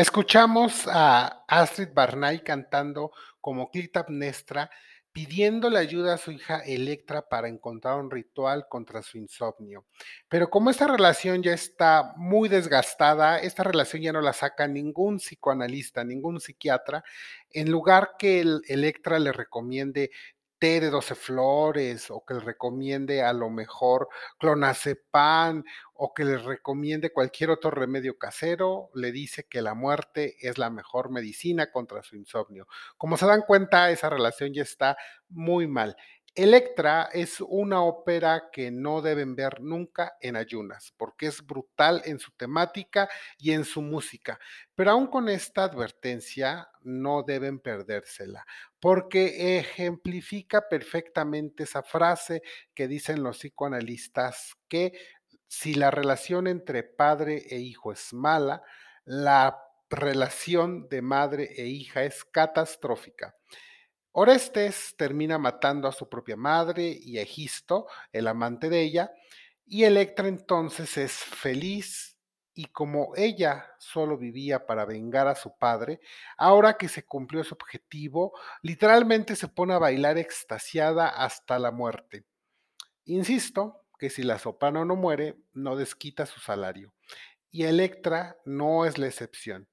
Escuchamos 0.00 0.88
a 0.88 1.44
Astrid 1.46 1.90
Barnay 1.92 2.42
cantando 2.42 3.12
como 3.38 3.70
Clitemnestra, 3.70 4.70
pidiéndole 5.12 5.78
ayuda 5.78 6.14
a 6.14 6.16
su 6.16 6.32
hija 6.32 6.60
Electra 6.60 7.28
para 7.28 7.48
encontrar 7.48 8.00
un 8.00 8.10
ritual 8.10 8.66
contra 8.66 9.02
su 9.02 9.18
insomnio. 9.18 9.84
Pero 10.26 10.48
como 10.48 10.70
esta 10.70 10.86
relación 10.86 11.42
ya 11.42 11.52
está 11.52 12.14
muy 12.16 12.48
desgastada, 12.48 13.40
esta 13.40 13.62
relación 13.62 14.00
ya 14.00 14.14
no 14.14 14.22
la 14.22 14.32
saca 14.32 14.66
ningún 14.66 15.18
psicoanalista, 15.18 16.02
ningún 16.02 16.40
psiquiatra, 16.40 17.04
en 17.50 17.70
lugar 17.70 18.12
que 18.18 18.40
el 18.40 18.62
Electra 18.68 19.18
le 19.18 19.32
recomiende 19.32 20.12
té 20.60 20.78
de 20.78 20.90
12 20.90 21.14
flores 21.16 22.10
o 22.10 22.24
que 22.24 22.34
le 22.34 22.40
recomiende 22.40 23.22
a 23.22 23.32
lo 23.32 23.48
mejor 23.50 24.08
clonazepam 24.38 25.64
o 25.94 26.14
que 26.14 26.24
le 26.24 26.36
recomiende 26.38 27.12
cualquier 27.12 27.50
otro 27.50 27.70
remedio 27.70 28.18
casero, 28.18 28.90
le 28.94 29.10
dice 29.10 29.48
que 29.48 29.62
la 29.62 29.74
muerte 29.74 30.36
es 30.40 30.58
la 30.58 30.70
mejor 30.70 31.10
medicina 31.10 31.70
contra 31.72 32.02
su 32.02 32.16
insomnio. 32.16 32.68
Como 32.96 33.16
se 33.16 33.26
dan 33.26 33.42
cuenta, 33.42 33.90
esa 33.90 34.10
relación 34.10 34.52
ya 34.52 34.62
está 34.62 34.96
muy 35.28 35.66
mal. 35.66 35.96
Electra 36.36 37.10
es 37.12 37.40
una 37.40 37.82
ópera 37.82 38.50
que 38.52 38.70
no 38.70 39.02
deben 39.02 39.34
ver 39.34 39.60
nunca 39.60 40.16
en 40.20 40.36
ayunas, 40.36 40.94
porque 40.96 41.26
es 41.26 41.44
brutal 41.44 42.02
en 42.04 42.20
su 42.20 42.30
temática 42.32 43.08
y 43.36 43.50
en 43.50 43.64
su 43.64 43.82
música. 43.82 44.38
Pero 44.76 44.92
aún 44.92 45.08
con 45.08 45.28
esta 45.28 45.64
advertencia, 45.64 46.68
no 46.82 47.24
deben 47.24 47.58
perdérsela, 47.58 48.46
porque 48.78 49.58
ejemplifica 49.58 50.68
perfectamente 50.68 51.64
esa 51.64 51.82
frase 51.82 52.42
que 52.74 52.86
dicen 52.86 53.24
los 53.24 53.38
psicoanalistas, 53.38 54.54
que 54.68 54.92
si 55.48 55.74
la 55.74 55.90
relación 55.90 56.46
entre 56.46 56.84
padre 56.84 57.42
e 57.50 57.58
hijo 57.58 57.90
es 57.92 58.12
mala, 58.12 58.62
la 59.04 59.58
relación 59.90 60.88
de 60.88 61.02
madre 61.02 61.48
e 61.56 61.66
hija 61.66 62.04
es 62.04 62.24
catastrófica. 62.24 63.34
Orestes 64.12 64.94
termina 64.96 65.38
matando 65.38 65.86
a 65.86 65.92
su 65.92 66.08
propia 66.08 66.36
madre 66.36 66.98
y 67.00 67.18
a 67.18 67.22
Egisto, 67.22 67.86
el 68.12 68.26
amante 68.26 68.68
de 68.68 68.82
ella, 68.82 69.12
y 69.64 69.84
Electra 69.84 70.26
entonces 70.26 70.96
es 70.96 71.12
feliz 71.12 72.18
y 72.54 72.66
como 72.66 73.12
ella 73.16 73.66
solo 73.78 74.18
vivía 74.18 74.66
para 74.66 74.84
vengar 74.84 75.28
a 75.28 75.34
su 75.34 75.56
padre, 75.56 76.00
ahora 76.36 76.76
que 76.76 76.88
se 76.88 77.04
cumplió 77.04 77.44
su 77.44 77.54
objetivo, 77.54 78.32
literalmente 78.62 79.36
se 79.36 79.48
pone 79.48 79.74
a 79.74 79.78
bailar 79.78 80.18
extasiada 80.18 81.08
hasta 81.08 81.58
la 81.58 81.70
muerte. 81.70 82.24
Insisto 83.04 83.86
que 83.98 84.10
si 84.10 84.24
la 84.24 84.38
soprano 84.38 84.84
no 84.84 84.96
muere, 84.96 85.36
no 85.52 85.76
desquita 85.76 86.26
su 86.26 86.40
salario. 86.40 86.92
Y 87.50 87.64
Electra 87.64 88.36
no 88.44 88.84
es 88.84 88.98
la 88.98 89.06
excepción. 89.06 89.68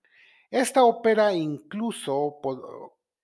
Esta 0.49 0.83
ópera 0.83 1.33
incluso 1.33 2.39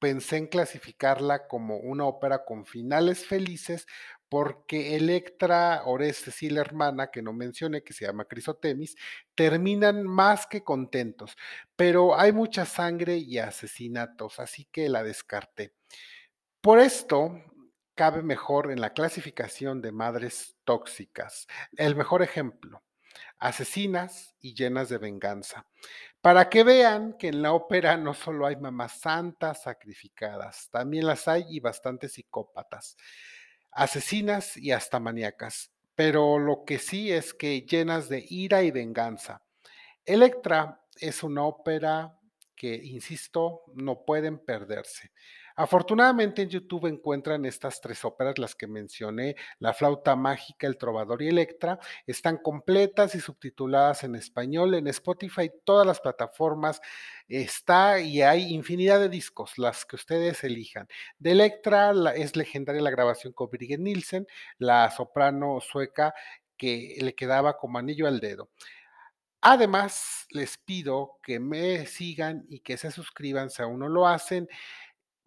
pensé 0.03 0.35
en 0.35 0.47
clasificarla 0.47 1.47
como 1.47 1.77
una 1.77 2.03
ópera 2.03 2.43
con 2.43 2.65
finales 2.65 3.25
felices 3.25 3.87
porque 4.27 4.97
Electra, 4.97 5.83
Orestes 5.85 6.43
y 6.43 6.49
la 6.49 6.59
hermana, 6.59 7.09
que 7.09 7.21
no 7.21 7.31
mencioné, 7.31 7.83
que 7.83 7.93
se 7.93 8.05
llama 8.05 8.25
Crisotemis, 8.25 8.97
terminan 9.33 10.03
más 10.03 10.45
que 10.45 10.61
contentos, 10.61 11.37
pero 11.77 12.19
hay 12.19 12.33
mucha 12.33 12.65
sangre 12.65 13.15
y 13.15 13.37
asesinatos, 13.37 14.41
así 14.41 14.65
que 14.73 14.89
la 14.89 15.03
descarté. 15.03 15.73
Por 16.59 16.79
esto, 16.79 17.41
cabe 17.95 18.23
mejor 18.23 18.73
en 18.73 18.81
la 18.81 18.91
clasificación 18.91 19.81
de 19.81 19.93
madres 19.93 20.57
tóxicas. 20.65 21.47
El 21.77 21.95
mejor 21.95 22.23
ejemplo, 22.23 22.83
asesinas 23.37 24.35
y 24.41 24.53
llenas 24.53 24.89
de 24.89 24.97
venganza 24.97 25.65
para 26.23 26.47
que 26.47 26.63
vean 26.63 27.17
que 27.19 27.27
en 27.27 27.41
la 27.41 27.51
ópera 27.51 27.97
no 27.97 28.13
solo 28.13 28.47
hay 28.47 28.55
mamás 28.55 29.01
santas 29.01 29.63
sacrificadas, 29.63 30.69
también 30.71 31.05
las 31.05 31.27
hay 31.27 31.43
y 31.49 31.59
bastantes 31.59 32.13
psicópatas, 32.13 32.95
asesinas 33.71 34.55
y 34.55 34.71
hasta 34.71 35.01
maníacas, 35.01 35.73
pero 35.95 36.39
lo 36.39 36.63
que 36.63 36.79
sí 36.79 37.11
es 37.11 37.33
que 37.33 37.63
llenas 37.63 38.07
de 38.07 38.25
ira 38.29 38.63
y 38.63 38.71
venganza. 38.71 39.43
Electra 40.05 40.81
es 40.95 41.23
una 41.23 41.43
ópera 41.43 42.17
que, 42.55 42.73
insisto, 42.73 43.63
no 43.75 44.05
pueden 44.05 44.39
perderse. 44.39 45.11
Afortunadamente 45.55 46.41
en 46.41 46.49
YouTube 46.49 46.87
encuentran 46.87 47.45
estas 47.45 47.79
tres 47.79 48.03
óperas, 48.03 48.39
las 48.39 48.55
que 48.55 48.67
mencioné, 48.67 49.35
La 49.59 49.73
flauta 49.73 50.15
mágica, 50.15 50.67
El 50.67 50.77
trovador 50.77 51.21
y 51.21 51.27
Electra, 51.27 51.79
están 52.07 52.37
completas 52.37 53.15
y 53.15 53.19
subtituladas 53.19 54.03
en 54.03 54.15
español 54.15 54.73
en 54.73 54.87
Spotify, 54.87 55.51
todas 55.63 55.85
las 55.85 55.99
plataformas 55.99 56.81
está 57.27 57.99
y 57.99 58.21
hay 58.21 58.53
infinidad 58.53 58.99
de 58.99 59.09
discos, 59.09 59.57
las 59.57 59.85
que 59.85 59.95
ustedes 59.95 60.43
elijan. 60.43 60.87
De 61.19 61.31
Electra 61.31 61.93
es 62.15 62.35
legendaria 62.35 62.81
la 62.81 62.91
grabación 62.91 63.33
con 63.33 63.49
Birgit 63.49 63.79
Nielsen, 63.79 64.27
la 64.57 64.89
soprano 64.91 65.59
sueca 65.61 66.13
que 66.57 66.97
le 67.01 67.13
quedaba 67.13 67.57
como 67.57 67.77
anillo 67.77 68.07
al 68.07 68.19
dedo. 68.19 68.49
Además, 69.45 70.25
les 70.29 70.57
pido 70.57 71.19
que 71.21 71.37
me 71.37 71.85
sigan 71.85 72.45
y 72.49 72.61
que 72.61 72.77
se 72.77 72.91
suscriban 72.91 73.49
si 73.49 73.61
aún 73.61 73.79
no 73.79 73.89
lo 73.89 74.07
hacen 74.07 74.47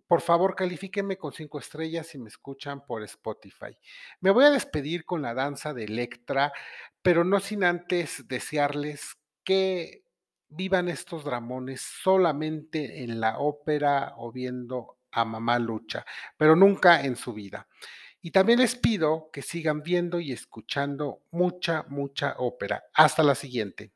por 0.06 0.20
favor, 0.20 0.54
califíquenme 0.54 1.16
con 1.16 1.32
cinco 1.32 1.58
estrellas 1.58 2.06
si 2.06 2.18
me 2.18 2.28
escuchan 2.28 2.86
por 2.86 3.02
Spotify. 3.02 3.76
Me 4.20 4.30
voy 4.30 4.44
a 4.44 4.50
despedir 4.50 5.04
con 5.04 5.22
la 5.22 5.34
danza 5.34 5.74
de 5.74 5.84
Electra, 5.84 6.52
pero 7.02 7.24
no 7.24 7.40
sin 7.40 7.64
antes 7.64 8.26
desearles 8.28 9.16
que 9.42 10.04
vivan 10.48 10.88
estos 10.88 11.24
dramones 11.24 11.80
solamente 11.80 13.02
en 13.02 13.20
la 13.20 13.38
ópera 13.38 14.14
o 14.16 14.30
viendo 14.30 14.98
a 15.10 15.24
mamá 15.24 15.58
lucha, 15.58 16.04
pero 16.36 16.54
nunca 16.54 17.02
en 17.02 17.16
su 17.16 17.32
vida. 17.32 17.66
Y 18.22 18.30
también 18.30 18.60
les 18.60 18.76
pido 18.76 19.30
que 19.32 19.42
sigan 19.42 19.82
viendo 19.82 20.20
y 20.20 20.32
escuchando 20.32 21.22
mucha, 21.30 21.84
mucha 21.88 22.34
ópera. 22.38 22.84
Hasta 22.92 23.22
la 23.22 23.34
siguiente. 23.34 23.92